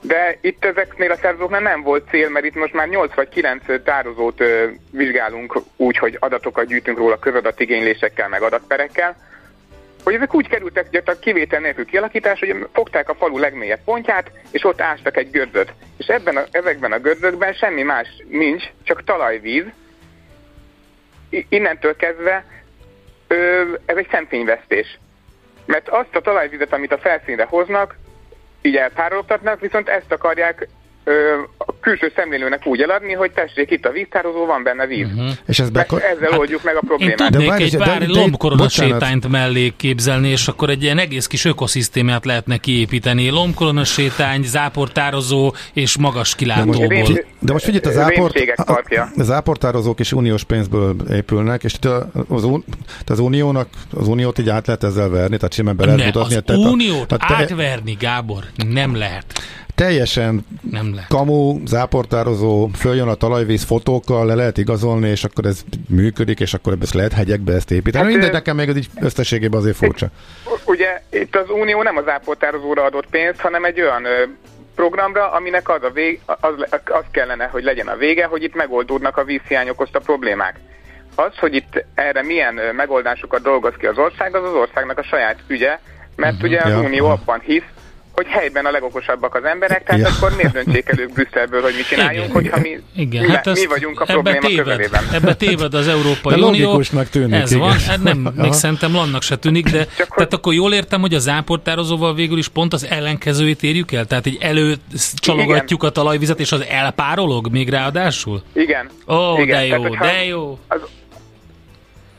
de 0.00 0.38
itt 0.40 0.64
ezeknél 0.64 1.10
a 1.10 1.16
szerzőknél 1.16 1.60
nem 1.60 1.82
volt 1.82 2.08
cél, 2.10 2.28
mert 2.28 2.44
itt 2.44 2.54
most 2.54 2.72
már 2.72 2.88
8 2.88 3.14
vagy 3.14 3.28
9 3.28 3.62
tározót 3.84 4.42
vizsgálunk 4.90 5.60
úgy, 5.76 5.98
hogy 5.98 6.16
adatokat 6.20 6.66
gyűjtünk 6.66 6.98
róla 6.98 7.18
közadatigénylésekkel, 7.18 8.28
meg 8.28 8.42
adatperekkel, 8.42 9.16
hogy 10.06 10.14
ezek 10.14 10.34
úgy 10.34 10.48
kerültek 10.48 10.90
gyakorlatilag 10.90 11.18
kivétel 11.18 11.60
nélkül 11.60 11.84
kialakítás, 11.84 12.38
hogy 12.38 12.66
fogták 12.72 13.08
a 13.08 13.14
falu 13.14 13.38
legmélyebb 13.38 13.84
pontját, 13.84 14.30
és 14.50 14.64
ott 14.64 14.80
ástak 14.80 15.16
egy 15.16 15.30
gördöt. 15.30 15.72
És 15.96 16.06
ebben 16.06 16.36
a, 16.36 16.44
ezekben 16.50 16.92
a 16.92 16.98
gördökben 16.98 17.52
semmi 17.52 17.82
más 17.82 18.08
nincs, 18.28 18.64
csak 18.82 19.04
talajvíz. 19.04 19.64
Innentől 21.48 21.96
kezdve 21.96 22.44
ö, 23.26 23.62
ez 23.86 23.96
egy 23.96 24.08
szemfényvesztés. 24.10 24.98
Mert 25.64 25.88
azt 25.88 26.16
a 26.16 26.20
talajvizet, 26.20 26.72
amit 26.72 26.92
a 26.92 26.98
felszínre 26.98 27.44
hoznak, 27.44 27.96
így 28.62 28.76
elpárologtatnak, 28.76 29.60
viszont 29.60 29.88
ezt 29.88 30.12
akarják 30.12 30.68
ö, 31.08 31.12
a 31.58 31.78
külső 31.80 32.12
szemlélőnek 32.16 32.66
úgy 32.66 32.80
eladni, 32.80 33.12
hogy 33.12 33.30
tessék, 33.30 33.70
itt 33.70 33.84
a 33.84 33.90
víztározó, 33.90 34.46
van 34.46 34.62
benne 34.62 34.86
víz. 34.86 35.06
Uh-huh. 35.06 35.30
És 35.46 35.58
ez 35.58 35.70
beko- 35.70 36.02
ezzel 36.02 36.38
oldjuk 36.38 36.62
meg 36.64 36.74
a 36.74 36.78
Én 36.82 36.86
problémát. 36.88 37.16
tudnék 37.16 37.48
várj, 37.48 37.62
egy 37.62 37.70
de- 37.76 37.84
pár 37.84 37.98
de- 37.98 38.06
de- 38.06 38.18
lombkorona 38.20 38.68
sétányt 38.68 39.28
mellé 39.28 39.72
képzelni, 39.76 40.28
és 40.28 40.48
akkor 40.48 40.70
egy 40.70 40.82
ilyen 40.82 40.98
egész 40.98 41.26
kis 41.26 41.44
ökoszisztémát 41.44 42.24
lehetne 42.24 42.56
kiépíteni. 42.56 43.30
Lombkorona 43.30 43.84
sétány, 43.84 44.42
záportározó 44.42 45.54
és 45.72 45.98
magas 45.98 46.34
kilátóból. 46.34 46.86
Rém- 46.86 47.24
De 47.38 47.52
most 47.52 47.64
figyelj, 47.64 47.84
az, 47.84 47.98
áport, 48.02 48.32
Rémségek 48.32 48.64
parkja. 48.64 49.10
az 49.16 49.30
áportározók 49.30 50.00
is 50.00 50.12
uniós 50.12 50.44
pénzből 50.44 50.96
épülnek, 51.10 51.64
és 51.64 51.74
itt 51.74 51.84
a- 51.84 52.10
az, 52.28 52.46
az 53.06 53.18
uniónak, 53.18 53.68
az 53.92 54.08
uniót 54.08 54.38
így 54.38 54.48
át 54.48 54.66
lehet 54.66 54.84
ezzel 54.84 55.08
verni, 55.08 55.36
tehát 55.36 55.52
simán 55.52 55.76
be 55.76 55.84
lehet 55.84 55.98
Ne, 55.98 56.04
mutatni. 56.04 56.34
az 56.36 56.42
tehát 56.46 56.62
a- 56.62 56.68
uniót 56.68 57.06
tehát 57.06 57.26
te, 57.28 57.34
átverni, 57.54 57.96
Gábor, 58.00 58.42
nem 58.70 58.96
lehet. 58.96 59.24
Teljesen 59.76 60.46
Nem 60.70 60.94
lehet. 60.94 61.08
kamu, 61.08 61.66
záportározó, 61.66 62.68
följön 62.74 63.08
a 63.08 63.14
talajvíz 63.14 63.62
fotókkal, 63.64 64.26
le 64.26 64.34
lehet 64.34 64.58
igazolni, 64.58 65.08
és 65.08 65.24
akkor 65.24 65.44
ez 65.44 65.64
működik, 65.88 66.40
és 66.40 66.54
akkor 66.54 66.76
ezt 66.80 66.94
lehet 66.94 67.12
hegyekbe 67.12 67.52
ezt 67.52 67.70
építeni. 67.70 68.04
Hát, 68.04 68.12
Mindegy, 68.12 68.32
nekem 68.32 68.56
még 68.56 68.68
ez 68.68 68.76
így 68.76 68.88
összességében 69.00 69.60
azért 69.60 69.76
furcsa. 69.76 70.06
Ugye 70.64 71.02
itt 71.10 71.36
az 71.36 71.50
Unió 71.50 71.82
nem 71.82 71.96
az 71.96 72.08
ápoltározóra 72.08 72.84
adott 72.84 73.06
pénzt, 73.10 73.40
hanem 73.40 73.64
egy 73.64 73.80
olyan 73.80 74.04
ö, 74.04 74.24
programra, 74.74 75.30
aminek 75.30 75.68
az, 75.68 75.82
a 75.82 75.90
vég, 75.90 76.20
az, 76.26 76.54
az 76.84 77.04
kellene, 77.10 77.44
hogy 77.44 77.62
legyen 77.62 77.88
a 77.88 77.96
vége, 77.96 78.24
hogy 78.26 78.42
itt 78.42 78.54
megoldódnak 78.54 79.16
a 79.16 79.24
vízhiány 79.24 79.68
okozta 79.68 79.98
problémák. 79.98 80.60
Az, 81.14 81.38
hogy 81.38 81.54
itt 81.54 81.84
erre 81.94 82.22
milyen 82.22 82.58
ö, 82.58 82.72
megoldásokat 82.72 83.42
dolgoz 83.42 83.74
ki 83.78 83.86
az 83.86 83.98
ország, 83.98 84.34
az 84.34 84.44
az 84.44 84.54
országnak 84.54 84.98
a 84.98 85.02
saját 85.02 85.38
ügye, 85.48 85.78
mert 86.16 86.34
uh-huh. 86.34 86.48
ugye 86.48 86.60
az 86.60 86.70
Ja, 86.70 86.80
Unió 86.80 87.04
aha. 87.04 87.12
abban 87.12 87.40
hisz, 87.40 87.62
hogy 88.16 88.26
helyben 88.26 88.64
a 88.66 88.70
legokosabbak 88.70 89.34
az 89.34 89.44
emberek, 89.44 89.84
tehát 89.84 90.00
Ja. 90.00 90.08
akkor 90.08 90.36
miért 90.36 90.52
döntsék 90.52 90.88
el 90.88 90.98
ők 90.98 91.12
Brüsszelből, 91.12 91.62
hogy 91.62 91.74
mit 91.76 91.86
csináljunk, 91.86 92.28
Igen. 92.28 92.32
hogyha 92.42 92.60
mi, 92.60 92.78
Igen, 92.96 93.24
mi, 93.24 93.30
hát 93.30 93.44
mi 93.44 93.50
ezt, 93.50 93.64
vagyunk 93.64 94.00
a 94.00 94.02
ebbe 94.02 94.12
probléma 94.12 94.46
téved, 94.46 94.64
közelében. 94.64 95.04
Ebbe 95.12 95.34
téved 95.34 95.74
az 95.74 95.88
Európai 95.88 96.40
De 96.40 96.46
Unió. 96.46 96.64
logikusnak 96.64 97.08
tűnik, 97.08 97.34
Ez 97.40 97.50
igen. 97.50 97.62
van, 97.62 97.78
hát 97.78 98.02
nem, 98.02 98.32
még 98.36 98.52
szerintem 98.52 98.92
lannak 98.94 99.22
se 99.22 99.36
tűnik, 99.36 99.68
de 99.70 99.86
Csak 99.96 100.14
tehát 100.14 100.32
akkor 100.32 100.54
jól 100.54 100.74
értem, 100.74 101.00
hogy 101.00 101.14
a 101.14 101.18
záportározóval 101.18 102.14
végül 102.14 102.38
is 102.38 102.48
pont 102.48 102.72
az 102.72 102.86
ellenkezőjét 102.90 103.62
érjük 103.62 103.92
el? 103.92 104.04
Tehát 104.06 104.26
így 104.26 104.38
előcsalogatjuk 104.40 105.82
a 105.82 105.90
talajvizet, 105.90 106.40
és 106.40 106.52
az 106.52 106.64
elpárolog 106.68 107.48
még 107.50 107.68
ráadásul? 107.68 108.42
Igen. 108.52 108.88
Ó, 109.08 109.38
Igen, 109.40 109.58
de 109.58 109.66
jó, 109.66 109.88
tehát, 109.88 110.14
de 110.16 110.24
jó. 110.24 110.58
az, 110.68 110.80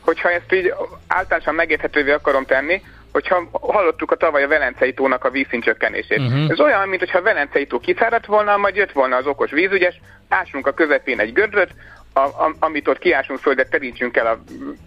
hogyha 0.00 0.30
ezt 0.30 0.52
így 0.52 0.72
általánosan 1.06 1.54
megérthetővé 1.54 2.10
akarom 2.10 2.44
tenni, 2.44 2.82
hogyha 3.12 3.48
hallottuk 3.52 4.10
a 4.10 4.16
tavaly 4.16 4.42
a 4.42 4.48
Velencei 4.48 4.94
tónak 4.94 5.24
a 5.24 5.30
vízszint 5.30 5.64
csökkenését. 5.64 6.18
Mhm. 6.18 6.26
Uh-huh. 6.26 6.50
Ez 6.50 6.60
olyan, 6.60 6.88
mint 6.88 7.00
hogyha 7.00 7.18
a 7.18 7.22
Velencei 7.22 7.66
tó 7.66 7.78
kiszáradt 7.78 8.26
volna, 8.26 8.56
majd 8.56 8.76
jött 8.76 8.92
volna 8.92 9.16
az 9.16 9.26
okos 9.26 9.50
vízügyes, 9.50 10.00
ásunk 10.28 10.66
a 10.66 10.72
közepén 10.72 11.18
egy 11.20 11.32
gödröt, 11.32 11.70
a, 12.12 12.20
a, 12.20 12.54
amit 12.58 12.88
ott 12.88 12.98
kiásunk 12.98 13.38
földet, 13.38 13.70
terítsünk 13.70 14.16
el 14.16 14.26
a, 14.26 14.38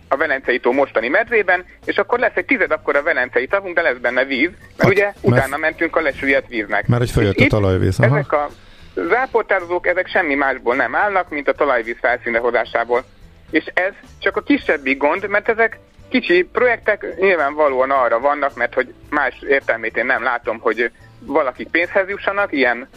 a 0.07 0.17
Velencei 0.17 0.59
tó 0.59 0.71
mostani 0.71 1.07
medzében, 1.07 1.65
és 1.85 1.97
akkor 1.97 2.19
lesz 2.19 2.35
egy 2.35 2.45
tized 2.45 2.71
akkor 2.71 2.95
a 2.95 3.03
Velencei 3.03 3.47
tavunk, 3.47 3.75
de 3.75 3.81
lesz 3.81 3.97
benne 3.97 4.25
víz, 4.25 4.49
mert 4.59 4.81
Hát, 4.81 4.91
ugye 4.91 5.03
mert- 5.03 5.17
utána 5.21 5.57
mentünk 5.57 5.95
a 5.95 6.01
lesüllyedt 6.01 6.47
víznek. 6.47 6.87
Mert 6.87 7.01
hogy 7.01 7.11
följött 7.11 7.39
a 7.39 7.47
talajvíz, 7.47 7.99
aha. 7.99 8.17
Ezek 8.17 8.31
a 8.31 8.49
záportározók, 8.95 9.87
ezek 9.87 10.07
semmi 10.07 10.35
másból 10.35 10.75
nem 10.75 10.95
állnak, 10.95 11.29
mint 11.29 11.47
a 11.47 11.53
talajvíz 11.53 11.97
felszínre 11.99 12.39
hozásából. 12.39 13.03
És 13.51 13.65
ez 13.73 13.93
csak 14.19 14.37
a 14.37 14.41
kisebbik 14.41 14.97
gond, 14.97 15.27
mert 15.29 15.49
ezek 15.49 15.79
kicsi 16.11 16.43
projektek 16.51 17.05
nyilvánvalóan 17.19 17.91
arra 17.91 18.19
vannak, 18.19 18.55
mert 18.55 18.73
hogy 18.73 18.93
más 19.09 19.41
értelmét 19.47 19.97
én 19.97 20.05
nem 20.05 20.23
látom, 20.23 20.59
hogy 20.59 20.91
valakik 21.19 21.67
pénzhez 21.67 22.09
jussanak, 22.09 22.51
ilyen 22.51 22.89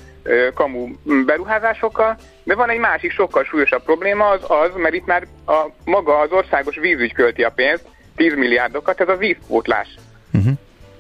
kamu 0.55 0.89
beruházásokkal, 1.27 2.17
de 2.43 2.55
van 2.55 2.71
egy 2.71 2.79
másik 2.79 3.13
sokkal 3.13 3.45
súlyosabb 3.45 3.83
probléma, 3.83 4.29
az 4.29 4.41
az, 4.49 4.71
mert 4.77 4.95
itt 4.95 5.07
már 5.07 5.27
a, 5.47 5.67
maga 5.85 6.19
az 6.19 6.31
országos 6.31 6.77
vízügy 6.77 7.13
költi 7.13 7.43
a 7.43 7.51
pénzt, 7.51 7.87
10 8.17 8.35
milliárdokat, 8.35 9.01
ez 9.01 9.09
a 9.09 9.17
vízpótlás. 9.17 9.89
Uh-huh. 10.33 10.53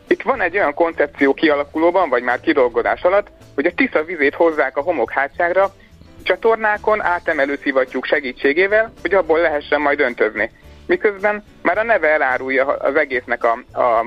Itt 0.08 0.22
van 0.22 0.40
egy 0.40 0.56
olyan 0.56 0.74
koncepció 0.74 1.34
kialakulóban, 1.34 2.08
vagy 2.08 2.22
már 2.22 2.40
kidolgozás 2.40 3.02
alatt, 3.02 3.30
hogy 3.54 3.66
a 3.66 3.74
Tisza 3.74 4.04
vizét 4.04 4.34
hozzák 4.34 4.76
a 4.76 4.82
homokhátságra, 4.82 5.74
csatornákon 6.22 7.02
átemelő 7.02 7.58
szivattyúk 7.62 8.04
segítségével, 8.04 8.92
hogy 9.00 9.14
abból 9.14 9.40
lehessen 9.40 9.80
majd 9.80 10.00
öntözni. 10.00 10.50
Miközben 10.86 11.44
már 11.62 11.78
a 11.78 11.82
neve 11.82 12.08
elárulja 12.08 12.66
az 12.66 12.96
egésznek 12.96 13.44
a, 13.44 13.58
a, 13.72 13.80
a, 13.80 14.06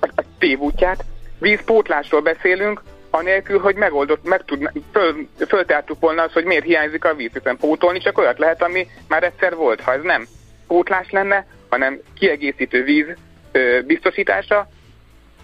a 0.00 0.22
tévútját, 0.38 1.04
vízpótlásról 1.38 2.20
beszélünk, 2.20 2.82
anélkül, 3.10 3.58
hogy 3.58 3.74
megoldott, 3.74 4.24
meg 4.24 4.44
tud, 4.44 4.70
föl, 4.92 5.28
föltártuk 5.48 6.00
volna 6.00 6.22
az, 6.22 6.32
hogy 6.32 6.44
miért 6.44 6.64
hiányzik 6.64 7.04
a 7.04 7.14
víz, 7.14 7.32
hiszen 7.32 7.56
pótolni 7.56 7.98
csak 7.98 8.18
olyat 8.18 8.38
lehet, 8.38 8.62
ami 8.62 8.86
már 9.08 9.22
egyszer 9.22 9.54
volt. 9.54 9.80
Ha 9.80 9.92
ez 9.92 10.02
nem 10.02 10.26
pótlás 10.66 11.10
lenne, 11.10 11.46
hanem 11.68 12.00
kiegészítő 12.18 12.84
víz 12.84 13.06
ö, 13.52 13.80
biztosítása, 13.86 14.68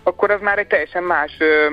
akkor 0.03 0.31
az 0.31 0.41
már 0.41 0.59
egy 0.59 0.67
teljesen 0.67 1.03
más 1.03 1.37
ö, 1.39 1.67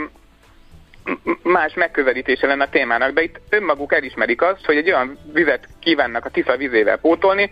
más 1.43 1.73
megközelítése 1.73 2.47
lenne 2.47 2.63
a 2.63 2.69
témának, 2.69 3.11
de 3.11 3.21
itt 3.21 3.39
önmaguk 3.49 3.93
elismerik 3.93 4.41
azt, 4.41 4.65
hogy 4.65 4.77
egy 4.77 4.87
olyan 4.87 5.17
vizet 5.33 5.67
kívánnak 5.79 6.25
a 6.25 6.29
Tisza 6.29 6.57
vizével 6.57 6.97
pótolni, 6.97 7.51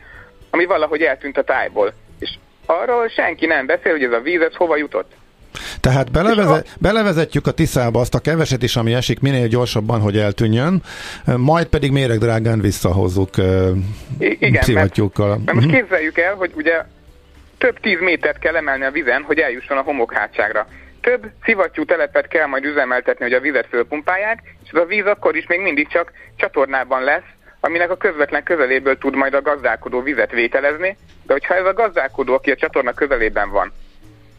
ami 0.55 0.65
valahogy 0.65 1.01
eltűnt 1.01 1.37
a 1.37 1.43
tájból. 1.43 1.93
És 2.19 2.29
arról 2.65 3.07
senki 3.07 3.45
nem 3.45 3.65
beszél, 3.65 3.91
hogy 3.91 4.03
ez 4.03 4.11
a 4.11 4.19
víz 4.19 4.41
ez 4.41 4.55
hova 4.55 4.77
jutott. 4.77 5.11
Tehát 5.79 6.11
beleveze, 6.11 6.63
belevezetjük 6.79 7.47
a 7.47 7.51
Tiszába 7.51 7.99
azt 7.99 8.15
a 8.15 8.19
keveset 8.19 8.63
is, 8.63 8.75
ami 8.75 8.93
esik 8.93 9.19
minél 9.19 9.47
gyorsabban, 9.47 9.99
hogy 10.01 10.17
eltűnjön, 10.17 10.81
majd 11.37 11.65
pedig 11.67 11.91
méregdrágán 11.91 12.61
visszahozzuk 12.61 13.29
Igen, 14.19 14.61
szivattyúkkal. 14.61 15.27
Mert, 15.27 15.45
mert 15.45 15.55
most 15.55 15.67
mhm. 15.67 15.75
képzeljük 15.75 16.17
el, 16.17 16.33
hogy 16.33 16.51
ugye 16.55 16.83
több 17.57 17.79
tíz 17.79 17.99
métert 17.99 18.39
kell 18.39 18.55
emelni 18.55 18.83
a 18.83 18.91
vizen, 18.91 19.21
hogy 19.21 19.39
eljusson 19.39 19.77
a 19.77 19.81
homokhátságra. 19.81 20.67
Több 21.01 21.25
szivattyú 21.43 21.85
telepet 21.85 22.27
kell 22.27 22.45
majd 22.45 22.63
üzemeltetni, 22.63 23.23
hogy 23.25 23.33
a 23.33 23.39
vizet 23.39 23.67
fölpumpálják, 23.69 24.39
és 24.63 24.71
az 24.71 24.79
a 24.79 24.85
víz 24.85 25.05
akkor 25.05 25.35
is 25.35 25.47
még 25.47 25.59
mindig 25.59 25.87
csak 25.87 26.11
csatornában 26.35 27.03
lesz, 27.03 27.29
aminek 27.65 27.89
a 27.89 27.97
közvetlen 27.97 28.43
közeléből 28.43 28.97
tud 28.97 29.15
majd 29.15 29.33
a 29.33 29.41
gazdálkodó 29.41 30.01
vizet 30.01 30.31
vételezni, 30.31 30.97
de 31.23 31.33
hogyha 31.33 31.55
ez 31.55 31.65
a 31.65 31.73
gazdálkodó, 31.73 32.33
aki 32.33 32.51
a 32.51 32.55
csatorna 32.55 32.93
közelében 32.93 33.49
van, 33.49 33.71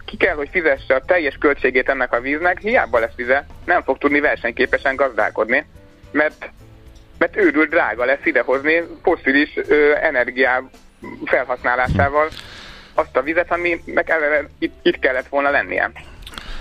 ki 0.04 0.16
kell, 0.16 0.34
hogy 0.34 0.48
fizesse 0.50 0.94
a 0.94 1.04
teljes 1.04 1.36
költségét 1.40 1.88
ennek 1.88 2.12
a 2.12 2.20
víznek, 2.20 2.58
hiába 2.58 2.98
lesz 2.98 3.14
vize, 3.16 3.46
nem 3.64 3.82
fog 3.82 3.98
tudni 3.98 4.20
versenyképesen 4.20 4.96
gazdálkodni, 4.96 5.66
mert, 6.10 6.50
mert 7.18 7.36
őrül 7.36 7.66
drága 7.66 8.04
lesz 8.04 8.24
idehozni 8.24 8.82
foszilis 9.02 9.54
energiá 10.00 10.62
felhasználásával 11.24 12.28
azt 12.94 13.16
a 13.16 13.22
vizet, 13.22 13.52
aminek 13.52 14.48
itt, 14.58 14.74
itt 14.82 14.98
kellett 14.98 15.28
volna 15.28 15.50
lennie. 15.50 15.90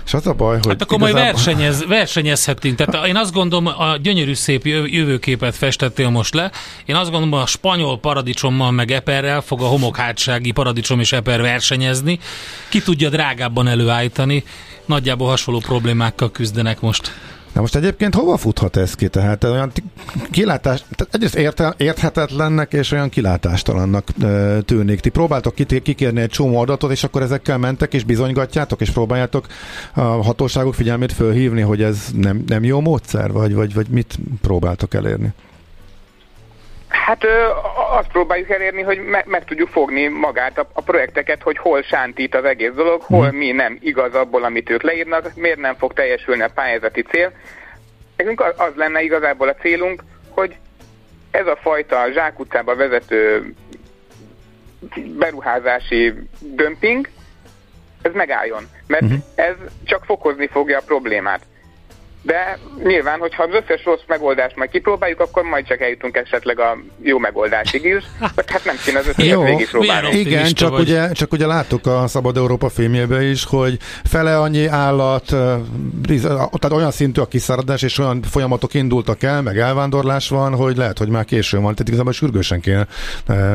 És 0.06 0.14
az 0.14 0.26
a 0.26 0.32
baj, 0.32 0.56
hogy... 0.56 0.66
Hát 0.66 0.82
akkor 0.82 0.98
igazából... 0.98 1.22
majd 1.22 1.34
versenyez, 1.34 1.86
versenyezhetünk. 1.86 2.76
Tehát 2.76 3.06
én 3.06 3.16
azt 3.16 3.32
gondolom, 3.32 3.66
a 3.66 3.96
gyönyörű 4.02 4.34
szép 4.34 4.66
jövőképet 4.66 5.56
festettél 5.56 6.08
most 6.08 6.34
le. 6.34 6.50
Én 6.84 6.94
azt 6.94 7.10
gondolom, 7.10 7.40
a 7.40 7.46
spanyol 7.46 7.98
paradicsommal 7.98 8.70
meg 8.70 8.90
eperrel 8.90 9.40
fog 9.40 9.62
a 9.62 9.66
homokhátsági 9.66 10.50
paradicsom 10.50 11.00
és 11.00 11.12
eper 11.12 11.40
versenyezni. 11.40 12.18
Ki 12.68 12.82
tudja 12.82 13.08
drágábban 13.08 13.68
előállítani. 13.68 14.44
Nagyjából 14.84 15.28
hasonló 15.28 15.60
problémákkal 15.60 16.30
küzdenek 16.30 16.80
most. 16.80 17.12
Na 17.56 17.62
most 17.62 17.76
egyébként 17.76 18.14
hova 18.14 18.36
futhat 18.36 18.76
ez 18.76 18.94
ki? 18.94 19.08
Tehát 19.08 19.44
olyan 19.44 19.72
kilátás, 20.30 20.84
tehát 20.96 21.14
egyrészt 21.14 21.34
érte, 21.34 21.74
érthetetlennek 21.76 22.72
és 22.72 22.90
olyan 22.92 23.08
kilátástalannak 23.08 24.08
e, 24.22 24.60
tűnik. 24.60 25.00
Ti 25.00 25.08
próbáltok 25.08 25.54
kikérni 25.54 26.20
egy 26.20 26.30
csomó 26.30 26.58
adatot, 26.58 26.90
és 26.90 27.04
akkor 27.04 27.22
ezekkel 27.22 27.58
mentek, 27.58 27.94
és 27.94 28.04
bizonygatjátok, 28.04 28.80
és 28.80 28.90
próbáljátok 28.90 29.46
a 29.94 30.00
hatóságok 30.00 30.74
figyelmét 30.74 31.12
fölhívni, 31.12 31.60
hogy 31.60 31.82
ez 31.82 31.98
nem, 32.14 32.44
nem 32.46 32.64
jó 32.64 32.80
módszer, 32.80 33.32
vagy, 33.32 33.54
vagy, 33.54 33.74
vagy 33.74 33.88
mit 33.88 34.18
próbáltok 34.40 34.94
elérni? 34.94 35.32
Hát 37.04 37.24
ö, 37.24 37.48
azt 37.98 38.08
próbáljuk 38.08 38.50
elérni, 38.50 38.82
hogy 38.82 38.98
me- 38.98 39.26
meg 39.26 39.44
tudjuk 39.44 39.68
fogni 39.68 40.06
magát 40.06 40.58
a, 40.58 40.68
a 40.72 40.82
projekteket, 40.82 41.42
hogy 41.42 41.58
hol 41.58 41.82
sántít 41.82 42.34
az 42.34 42.44
egész 42.44 42.72
dolog, 42.72 43.02
hol 43.02 43.26
mhm. 43.26 43.36
mi 43.36 43.50
nem 43.50 43.78
igaz 43.80 44.14
abból, 44.14 44.44
amit 44.44 44.70
ők 44.70 44.82
leírnak, 44.82 45.30
miért 45.34 45.58
nem 45.58 45.76
fog 45.76 45.92
teljesülni 45.92 46.42
a 46.42 46.50
pályázati 46.54 47.02
cél. 47.02 47.32
Nekünk 48.16 48.40
az, 48.40 48.52
az 48.56 48.72
lenne 48.76 49.02
igazából 49.02 49.48
a 49.48 49.54
célunk, 49.54 50.02
hogy 50.28 50.56
ez 51.30 51.46
a 51.46 51.58
fajta 51.62 52.12
zsákutcába 52.12 52.76
vezető 52.76 53.52
beruházási 55.18 56.14
dömping, 56.38 57.08
ez 58.02 58.12
megálljon, 58.12 58.68
mert 58.86 59.02
uh-huh. 59.02 59.18
ez 59.34 59.54
csak 59.84 60.04
fokozni 60.04 60.46
fogja 60.46 60.78
a 60.78 60.82
problémát. 60.86 61.40
De 62.26 62.58
nyilván, 62.84 63.18
hogyha 63.18 63.42
az 63.42 63.48
összes 63.62 63.84
rossz 63.84 64.00
megoldást 64.06 64.56
majd 64.56 64.70
kipróbáljuk, 64.70 65.20
akkor 65.20 65.42
majd 65.42 65.66
csak 65.66 65.80
eljutunk 65.80 66.16
esetleg 66.16 66.60
a 66.60 66.76
jó 67.02 67.18
megoldásig 67.18 67.84
is. 67.84 68.04
Vagy 68.34 68.50
hát 68.50 68.64
nem 68.64 68.76
kéne 68.84 68.98
az 68.98 69.06
összeset 69.06 69.32
jó, 69.32 69.42
végigpróbálni. 69.42 70.16
Igen, 70.16 70.52
csak 70.52 70.78
ugye, 70.78 71.12
csak 71.12 71.32
ugye 71.32 71.46
láttuk 71.46 71.86
a 71.86 72.06
Szabad 72.06 72.36
Európa 72.36 72.68
filmjében 72.68 73.22
is, 73.22 73.44
hogy 73.44 73.78
fele 74.04 74.38
annyi 74.38 74.66
állat, 74.66 75.24
tehát 76.06 76.72
olyan 76.72 76.90
szintű 76.90 77.20
a 77.20 77.26
kiszáradás, 77.26 77.82
és 77.82 77.98
olyan 77.98 78.22
folyamatok 78.22 78.74
indultak 78.74 79.22
el, 79.22 79.42
meg 79.42 79.58
elvándorlás 79.58 80.28
van, 80.28 80.54
hogy 80.54 80.76
lehet, 80.76 80.98
hogy 80.98 81.08
már 81.08 81.24
későn 81.24 81.62
van. 81.62 81.72
Tehát 81.72 81.88
igazából 81.88 82.12
sürgősen 82.12 82.60
kéne 82.60 82.86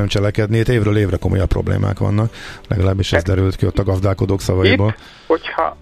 cselekedni, 0.07 0.57
itt 0.57 0.67
évről 0.67 0.97
évre 0.97 1.17
komolyabb 1.17 1.49
problémák 1.49 1.99
vannak. 1.99 2.33
Legalábbis 2.67 3.13
ez 3.13 3.23
derült 3.23 3.55
ki 3.55 3.65
ott 3.65 3.79
a 3.79 3.83
gazdálkodók 3.83 4.41
szavaiból. 4.41 4.87
Itt, 4.87 5.03
hogyha 5.27 5.77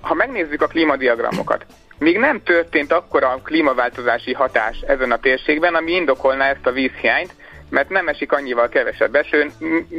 ha 0.00 0.14
megnézzük 0.14 0.62
a 0.62 0.66
klímadiagramokat, 0.66 1.66
még 1.98 2.18
nem 2.18 2.42
történt 2.42 2.92
akkora 2.92 3.40
klímaváltozási 3.44 4.32
hatás 4.32 4.80
ezen 4.86 5.12
a 5.12 5.18
térségben, 5.18 5.74
ami 5.74 5.92
indokolná 5.92 6.48
ezt 6.48 6.66
a 6.66 6.72
vízhiányt, 6.72 7.34
mert 7.70 7.88
nem 7.88 8.08
esik 8.08 8.32
annyival 8.32 8.68
kevesebb 8.68 9.14
eső, 9.14 9.50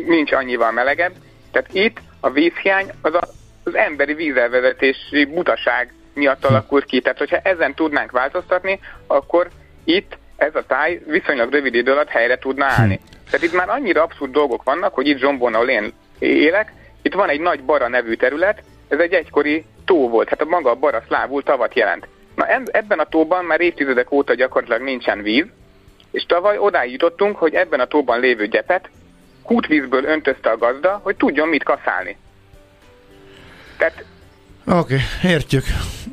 nincs 0.08 0.32
annyival 0.32 0.72
melegebb. 0.72 1.12
Tehát 1.52 1.70
itt 1.74 1.98
a 2.20 2.30
vízhiány 2.30 2.92
az 3.02 3.14
a, 3.14 3.22
az 3.64 3.76
emberi 3.76 4.14
vízelvezetési 4.14 5.26
butaság 5.26 5.94
miatt 6.14 6.46
alakult 6.46 6.86
ki. 6.86 7.02
Tehát, 7.02 7.18
hogyha 7.18 7.40
ezen 7.44 7.74
tudnánk 7.74 8.12
változtatni, 8.12 8.80
akkor 9.08 9.48
itt 9.84 10.18
ez 10.36 10.56
a 10.56 10.64
táj 10.68 11.02
viszonylag 11.06 11.52
rövid 11.52 11.76
idő 11.76 11.92
alatt 11.92 12.10
helyre 12.10 12.38
tudna 12.38 12.66
állni. 12.66 13.00
Tehát 13.26 13.46
itt 13.46 13.54
már 13.54 13.70
annyira 13.70 14.02
abszurd 14.02 14.32
dolgok 14.32 14.64
vannak, 14.64 14.94
hogy 14.94 15.08
itt 15.08 15.20
Zsombon, 15.20 15.54
ahol 15.54 15.70
én 15.70 15.94
élek, 16.20 16.74
itt 17.02 17.14
van 17.14 17.30
egy 17.30 17.40
nagy 17.40 17.64
Bara 17.64 17.88
nevű 17.88 18.14
terület, 18.14 18.64
ez 18.88 19.00
egy 19.00 19.14
egykori 19.14 19.66
tó 19.88 20.10
volt, 20.10 20.30
hát 20.30 20.42
a 20.42 20.46
maga 20.46 20.70
a 20.70 20.76
bara 20.76 21.04
szlávul 21.08 21.44
tavat 21.44 21.76
jelent. 21.76 22.08
Na 22.36 22.46
ebben 22.72 23.00
a 23.00 23.06
tóban 23.06 23.46
már 23.46 23.62
évtizedek 23.62 24.12
óta 24.12 24.34
gyakorlatilag 24.34 24.82
nincsen 24.82 25.22
víz, 25.22 25.46
és 26.12 26.26
tavaly 26.26 26.58
odáig 26.58 26.92
jutottunk, 26.92 27.38
hogy 27.38 27.54
ebben 27.54 27.80
a 27.80 27.86
tóban 27.86 28.20
lévő 28.20 28.48
gyepet 28.48 28.90
kútvízből 29.44 30.04
öntözte 30.04 30.50
a 30.50 30.58
gazda, 30.58 31.00
hogy 31.04 31.16
tudjon 31.16 31.48
mit 31.48 31.64
kaszálni. 31.64 32.18
Tehát 33.78 34.06
Oké, 34.70 34.80
okay, 34.80 35.32
értjük. 35.32 35.64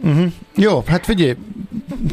Uh-huh. 0.03 0.33
Jó, 0.57 0.83
hát 0.87 1.05
figyelj, 1.05 1.35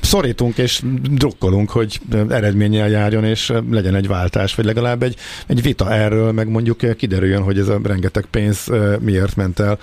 szorítunk 0.02 0.58
és 0.58 0.82
drukkolunk, 1.02 1.70
hogy 1.70 2.00
eredménnyel 2.30 2.90
járjon, 2.90 3.24
és 3.24 3.54
legyen 3.70 3.96
egy 3.96 4.08
váltás, 4.08 4.56
vagy 4.56 4.66
legalább 4.66 5.04
egy, 5.04 5.16
egy 5.48 5.62
vita 5.62 5.94
erről, 5.94 6.32
meg 6.32 6.48
mondjuk 6.48 6.96
kiderüljön, 6.98 7.44
hogy 7.44 7.60
ez 7.60 7.68
a 7.68 7.80
rengeteg 7.84 8.26
pénz 8.26 8.68
miért 9.00 9.36
ment 9.36 9.60
el. 9.60 9.80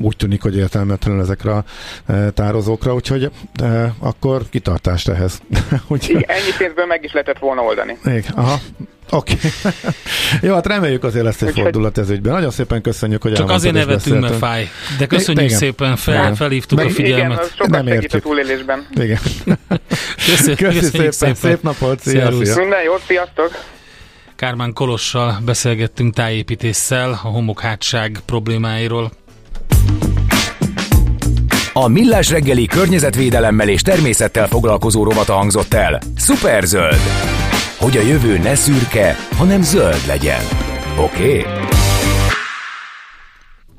Úgy 0.00 0.16
tűnik, 0.16 0.42
hogy 0.42 0.56
értelmetlen 0.56 1.20
ezekre 1.20 1.52
a 1.52 1.64
tározókra, 2.34 2.94
úgyhogy 2.94 3.30
akkor 3.98 4.42
kitartást 4.50 5.08
ehhez. 5.08 5.40
Úgy... 5.88 6.04
Igen, 6.08 6.24
ennyi 6.26 6.52
pénzből 6.58 6.86
meg 6.86 7.04
is 7.04 7.12
lehetett 7.12 7.38
volna 7.38 7.62
oldani. 7.62 7.98
Igen, 8.04 8.32
aha. 8.34 8.60
Oké. 9.10 9.32
Okay. 9.32 9.72
Jó, 10.48 10.54
hát 10.54 10.66
reméljük 10.66 11.04
azért 11.04 11.24
lesz 11.24 11.42
egy 11.42 11.52
fordulat 11.54 11.98
ez 11.98 12.10
ügyben. 12.10 12.32
Nagyon 12.32 12.50
szépen 12.50 12.82
köszönjük, 12.82 13.22
hogy 13.22 13.32
Csak 13.32 13.50
azért 13.50 13.74
nevetünk, 13.74 14.20
mert 14.20 14.36
fáj. 14.36 14.68
De 14.98 15.06
köszönjük 15.06 15.44
igen. 15.44 15.58
szépen, 15.58 15.96
fel, 15.96 16.34
felhívtuk 16.34 16.78
Meg, 16.78 16.86
a 16.86 16.90
figyelmet. 16.90 17.52
Igen, 17.54 17.70
Nem 17.70 17.86
értjük. 17.86 18.24
a 18.24 18.28
túlélésben. 18.28 18.86
Igen. 18.94 19.18
Köszönjük, 20.26 20.58
köszönjük 20.58 20.82
szépen. 20.82 21.12
szépen. 21.12 21.34
Szép 21.34 21.62
napot. 21.62 22.00
Szia, 22.00 22.32
szia. 22.42 22.56
Minden 22.56 22.82
jót, 22.82 23.02
sziasztok. 23.06 23.50
Kármán 24.36 24.72
Kolossal 24.72 25.38
beszélgettünk 25.44 26.14
tájépítéssel, 26.14 27.10
a 27.10 27.28
homokhátság 27.28 28.18
problémáiról. 28.26 29.12
A 31.82 31.88
Millás 31.88 32.30
reggeli 32.30 32.66
környezetvédelemmel 32.66 33.68
és 33.68 33.82
természettel 33.82 34.46
foglalkozó 34.46 35.04
rovata 35.04 35.32
hangzott 35.32 35.74
el. 35.74 36.00
Superzöld 36.16 37.00
hogy 37.78 37.96
a 37.96 38.00
jövő 38.00 38.38
ne 38.38 38.54
szürke, 38.54 39.16
hanem 39.36 39.62
zöld 39.62 40.06
legyen. 40.06 40.40
Oké? 40.98 41.38
Okay? 41.38 41.52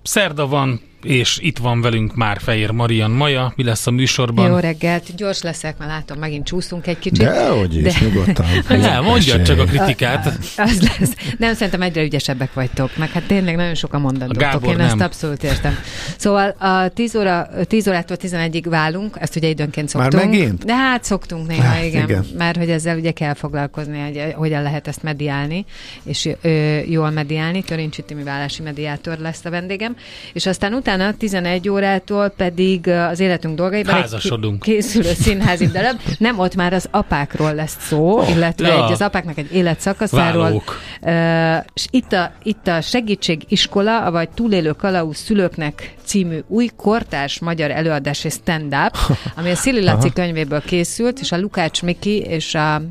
Szerda 0.03 0.47
van, 0.47 0.81
és 1.03 1.37
itt 1.41 1.57
van 1.57 1.81
velünk 1.81 2.15
már 2.15 2.39
Fehér 2.39 2.71
Marian 2.71 3.11
Maja. 3.11 3.53
Mi 3.55 3.63
lesz 3.63 3.87
a 3.87 3.91
műsorban? 3.91 4.49
Jó 4.49 4.57
reggelt, 4.57 5.15
gyors 5.15 5.41
leszek, 5.41 5.77
mert 5.77 5.91
látom, 5.91 6.17
megint 6.17 6.45
csúszunk 6.45 6.87
egy 6.87 6.99
kicsit. 6.99 7.17
De 7.17 7.49
hogy 7.49 7.75
is, 7.75 7.83
de... 7.83 8.05
nyugodtan. 8.05 8.45
Ne, 8.79 8.99
mondja 8.99 9.41
csak 9.41 9.59
a 9.59 9.63
kritikát. 9.63 10.25
A, 10.25 10.61
az 10.61 10.81
lesz. 10.81 11.13
Nem, 11.37 11.53
szerintem 11.53 11.81
egyre 11.81 12.03
ügyesebbek 12.03 12.53
vagytok, 12.53 12.97
meg 12.97 13.11
hát 13.11 13.23
tényleg 13.23 13.55
nagyon 13.55 13.75
sokan 13.75 14.01
mondandótok, 14.01 14.65
én 14.65 14.75
nem. 14.75 14.85
ezt 14.85 15.01
abszolút 15.01 15.43
értem. 15.43 15.77
Szóval 16.17 16.49
a 16.49 16.87
10, 16.87 17.15
óra, 17.15 17.47
10 17.67 17.87
órától 17.87 18.17
11-ig 18.21 18.65
válunk, 18.69 19.15
ezt 19.19 19.35
ugye 19.35 19.47
időnként 19.47 19.89
szoktunk. 19.89 20.13
Már 20.13 20.25
megint? 20.25 20.65
De 20.65 20.75
hát 20.75 21.03
szoktunk 21.03 21.47
néha, 21.47 21.61
hát, 21.61 21.83
igen, 21.83 22.03
igen. 22.03 22.25
Mert 22.37 22.57
hogy 22.57 22.69
ezzel 22.69 22.97
ugye 22.97 23.11
kell 23.11 23.33
foglalkozni, 23.33 23.99
hogy 23.99 24.33
hogyan 24.35 24.61
lehet 24.61 24.87
ezt 24.87 25.03
mediálni, 25.03 25.65
és 26.03 26.29
ö, 26.41 26.77
jól 26.77 27.09
mediálni. 27.09 27.63
Törincs 27.63 27.97
Timi 27.97 28.23
válási 28.23 28.61
mediátor 28.61 29.17
lesz 29.17 29.45
a 29.45 29.49
vendégem. 29.49 29.95
És 30.33 30.45
aztán 30.45 30.73
utána 30.73 30.88
11 31.17 31.69
órától 31.69 32.29
pedig 32.29 32.87
az 32.87 33.19
életünk 33.19 33.55
dolgaiban 33.55 33.93
Házasodunk. 33.93 34.61
készülő 34.61 35.13
színházi 35.13 35.67
darab. 35.67 35.99
Nem 36.17 36.39
ott 36.39 36.55
már 36.55 36.73
az 36.73 36.87
apákról 36.91 37.53
lesz 37.53 37.77
szó, 37.79 38.17
oh, 38.17 38.29
illetve 38.29 38.67
ja. 38.67 38.85
egy, 38.85 38.91
az 38.91 39.01
apáknak 39.01 39.37
egy 39.37 39.53
életszakaszáról. 39.53 40.63
Uh, 41.01 41.57
és 41.73 41.87
itt 41.89 42.13
a, 42.13 42.31
itt 42.43 42.67
a 42.67 42.81
segítségiskola, 42.81 44.11
vagy 44.11 44.29
túlélő 44.29 44.71
kalauz 44.71 45.17
szülőknek 45.17 45.93
című 46.03 46.39
új 46.47 46.69
kortárs 46.75 47.39
magyar 47.39 47.71
előadás 47.71 48.23
és 48.23 48.33
stand-up, 48.33 48.97
ami 49.37 49.49
a 49.49 49.55
Szili 49.55 49.83
Laci 49.83 50.13
könyvéből 50.13 50.61
készült, 50.61 51.19
és 51.19 51.31
a 51.31 51.39
Lukács 51.39 51.81
Miki 51.81 52.19
és 52.19 52.55
a 52.55 52.81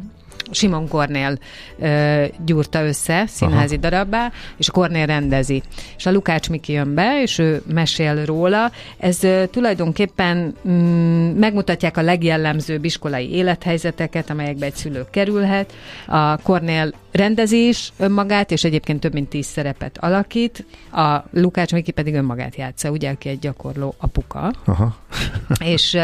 Simon 0.50 0.88
Kornél 0.88 1.38
ö, 1.78 2.24
gyúrta 2.44 2.84
össze 2.84 3.26
színházi 3.26 3.74
Aha. 3.74 3.88
darabbá, 3.88 4.32
és 4.56 4.68
a 4.68 4.72
Kornél 4.72 5.06
rendezi. 5.06 5.62
És 5.96 6.06
a 6.06 6.12
Lukács 6.12 6.50
Miki 6.50 6.72
jön 6.72 6.94
be, 6.94 7.22
és 7.22 7.38
ő 7.38 7.62
mesél 7.66 8.24
róla. 8.24 8.70
Ez 8.98 9.22
ö, 9.22 9.44
tulajdonképpen 9.50 10.54
mm, 10.68 11.38
megmutatják 11.38 11.96
a 11.96 12.02
legjellemzőbb 12.02 12.84
iskolai 12.84 13.30
élethelyzeteket, 13.30 14.30
amelyekbe 14.30 14.66
egy 14.66 14.74
szülő 14.74 15.06
kerülhet. 15.10 15.72
A 16.06 16.36
Kornél 16.36 16.92
rendezés 17.12 17.92
önmagát, 17.98 18.50
és 18.50 18.64
egyébként 18.64 19.00
több 19.00 19.12
mint 19.12 19.28
tíz 19.28 19.46
szerepet 19.46 19.98
alakít. 19.98 20.64
A 20.92 21.24
Lukács 21.32 21.72
Miki 21.72 21.90
pedig 21.90 22.14
önmagát 22.14 22.56
játsza, 22.56 22.90
ugye, 22.90 23.10
aki 23.10 23.28
egy 23.28 23.38
gyakorló 23.38 23.94
apuka. 23.98 24.52
Aha. 24.64 24.96
és 25.74 25.98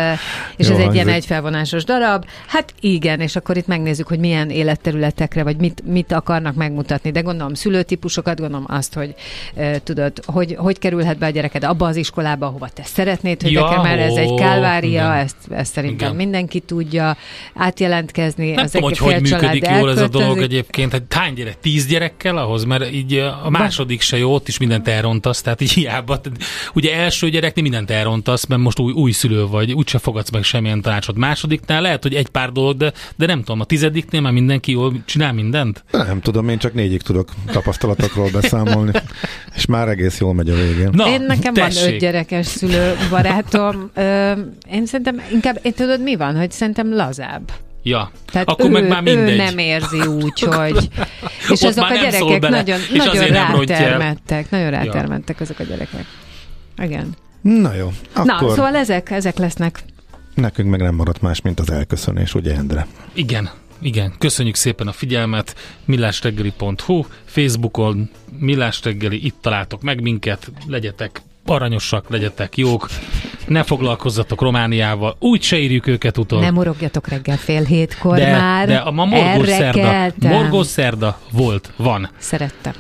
és 0.56 0.68
Jó, 0.68 0.74
ez 0.74 0.80
egy 0.80 0.94
ilyen 0.94 1.08
egyfelvonásos 1.08 1.84
darab. 1.84 2.24
Hát 2.46 2.74
igen, 2.80 3.20
és 3.20 3.36
akkor 3.36 3.56
itt 3.56 3.66
megnézzük, 3.66 4.06
hogy 4.06 4.18
milyen 4.18 4.50
életterületekre, 4.50 5.42
vagy 5.42 5.56
mit, 5.56 5.82
mit 5.86 6.12
akarnak 6.12 6.54
megmutatni. 6.54 7.10
De 7.10 7.20
gondolom 7.20 7.54
szülőtípusokat, 7.54 8.40
gondolom 8.40 8.64
azt, 8.68 8.94
hogy 8.94 9.14
uh, 9.54 9.76
tudod, 9.76 10.12
hogy, 10.24 10.54
hogy 10.58 10.78
kerülhet 10.78 11.18
be 11.18 11.26
a 11.26 11.30
gyereked 11.30 11.64
abba 11.64 11.86
az 11.86 11.96
iskolába, 11.96 12.46
ahova 12.46 12.68
te 12.68 12.82
szeretnéd, 12.84 13.42
hogy 13.42 13.52
ja, 13.52 13.80
mert 13.82 14.00
ez 14.00 14.14
egy 14.16 14.34
kálvária, 14.34 15.14
ezt, 15.14 15.36
ezt 15.50 15.72
szerintem 15.72 16.06
igen. 16.06 16.16
mindenki 16.16 16.60
tudja 16.60 17.16
átjelentkezni. 17.54 18.50
Nem 18.50 18.64
az 18.64 18.70
tudom, 18.70 18.88
hogy 18.88 18.98
hogy 18.98 19.20
működik 19.20 19.68
jól 19.68 19.90
ez 19.90 20.00
a 20.00 20.08
dolog 20.08 20.38
egyébként, 20.38 20.92
hogy 20.92 21.02
hány 21.10 21.34
gyerek? 21.34 21.60
Tíz 21.60 21.86
gyerekkel 21.86 22.36
ahhoz? 22.36 22.64
Mert 22.64 22.92
így 22.92 23.14
a 23.44 23.50
második 23.50 24.00
se 24.00 24.18
jó, 24.18 24.34
ott 24.34 24.48
is 24.48 24.58
mindent 24.58 24.88
elrontasz, 24.88 25.42
tehát 25.42 25.60
így 25.60 25.72
hiába. 25.72 26.20
Ugye 26.74 26.94
első 26.94 27.28
gyereknél 27.28 27.62
mindent 27.62 27.90
elrontasz, 27.90 28.46
mert 28.46 28.60
most 28.60 28.78
új, 28.78 28.92
új 28.94 29.10
szülő 29.10 29.46
vagy, 29.46 29.72
úgyse 29.72 29.98
fogadsz 29.98 30.30
meg 30.30 30.42
semmilyen 30.42 30.80
tanácsot. 30.80 31.16
Másodiknál 31.16 31.82
lehet, 31.82 32.02
hogy 32.02 32.14
egy 32.14 32.28
pár 32.28 32.52
dolog, 32.52 32.76
de, 32.76 32.92
de 33.16 33.26
nem 33.26 33.38
tudom, 33.38 33.60
a 33.60 33.64
tizediknél 33.64 34.20
már 34.20 34.32
mindenki 34.32 34.72
jól 34.72 34.92
csinál 35.04 35.32
mindent? 35.32 35.84
Nem 35.90 36.20
tudom, 36.20 36.48
én 36.48 36.58
csak 36.58 36.74
négyig 36.74 37.02
tudok 37.02 37.28
tapasztalatokról 37.52 38.30
beszámolni, 38.30 38.92
és 39.56 39.66
már 39.66 39.88
egész 39.88 40.20
jól 40.20 40.34
megy 40.34 40.50
a 40.50 40.54
végén. 40.54 40.90
Na, 40.92 41.08
én 41.08 41.22
nekem 41.22 41.54
tessék. 41.54 41.84
van 41.84 41.92
öt 41.92 42.00
gyerekes 42.00 42.46
szülő 42.46 42.94
barátom. 43.10 43.90
Ö, 43.94 44.32
én 44.72 44.86
szerintem 44.86 45.20
inkább, 45.32 45.58
én 45.62 45.72
tudod 45.72 46.02
mi 46.02 46.16
van, 46.16 46.36
hogy 46.36 46.50
szerintem 46.50 46.94
lazább. 46.94 47.52
Ja, 47.86 48.10
Tehát 48.32 48.48
akkor 48.48 48.66
ő, 48.66 48.72
meg 48.72 48.88
már 48.88 49.02
mindegy. 49.02 49.32
ő 49.32 49.36
nem 49.36 49.58
érzi 49.58 50.00
úgy, 50.00 50.40
hogy... 50.40 50.88
és 51.52 51.62
azok 51.62 51.84
a 51.84 51.94
gyerekek 51.94 52.48
nagyon, 52.48 52.78
nagyon 52.92 53.26
rátermettek, 53.26 54.50
nagyon 54.50 54.70
rátermettek 54.70 55.36
ja. 55.38 55.42
azok 55.42 55.58
a 55.58 55.62
gyerekek. 55.62 56.04
Igen. 56.82 57.14
Na 57.44 57.74
jó. 57.74 57.92
Akkor... 58.12 58.26
Na, 58.26 58.54
szóval 58.54 58.76
ezek, 58.76 59.10
ezek 59.10 59.36
lesznek. 59.36 59.84
Nekünk 60.34 60.70
meg 60.70 60.80
nem 60.80 60.94
maradt 60.94 61.20
más, 61.20 61.40
mint 61.40 61.60
az 61.60 61.70
elköszönés, 61.70 62.34
ugye 62.34 62.54
Endre? 62.54 62.86
Igen, 63.12 63.50
igen, 63.80 64.14
köszönjük 64.18 64.54
szépen 64.54 64.86
a 64.86 64.92
figyelmet, 64.92 65.54
millásreggeli.hu, 65.84 67.04
Facebookon 67.24 68.10
millásreggeli, 68.38 69.24
itt 69.24 69.36
találtok 69.40 69.82
meg 69.82 70.02
minket, 70.02 70.50
legyetek 70.66 71.22
aranyosak, 71.46 72.10
legyetek 72.10 72.56
jók, 72.56 72.88
ne 73.46 73.62
foglalkozzatok 73.62 74.40
Romániával, 74.40 75.16
úgy 75.18 75.42
se 75.42 75.58
írjuk 75.58 75.86
őket 75.86 76.18
utol. 76.18 76.40
Nem 76.40 76.54
morogjatok 76.54 77.08
reggel 77.08 77.36
fél 77.36 77.64
hétkor 77.64 78.16
de, 78.16 78.30
már. 78.30 78.66
De 78.66 78.76
a 78.76 78.90
ma 78.90 79.04
morgós 79.04 79.48
szerda, 79.48 80.12
morgós 80.18 80.66
szerda 80.66 81.18
volt, 81.30 81.72
van. 81.76 82.10
Szerettem. 82.18 82.72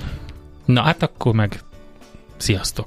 Na 0.64 0.82
hát 0.82 1.02
akkor 1.02 1.34
meg 1.34 1.60
sziasztok. 2.36 2.86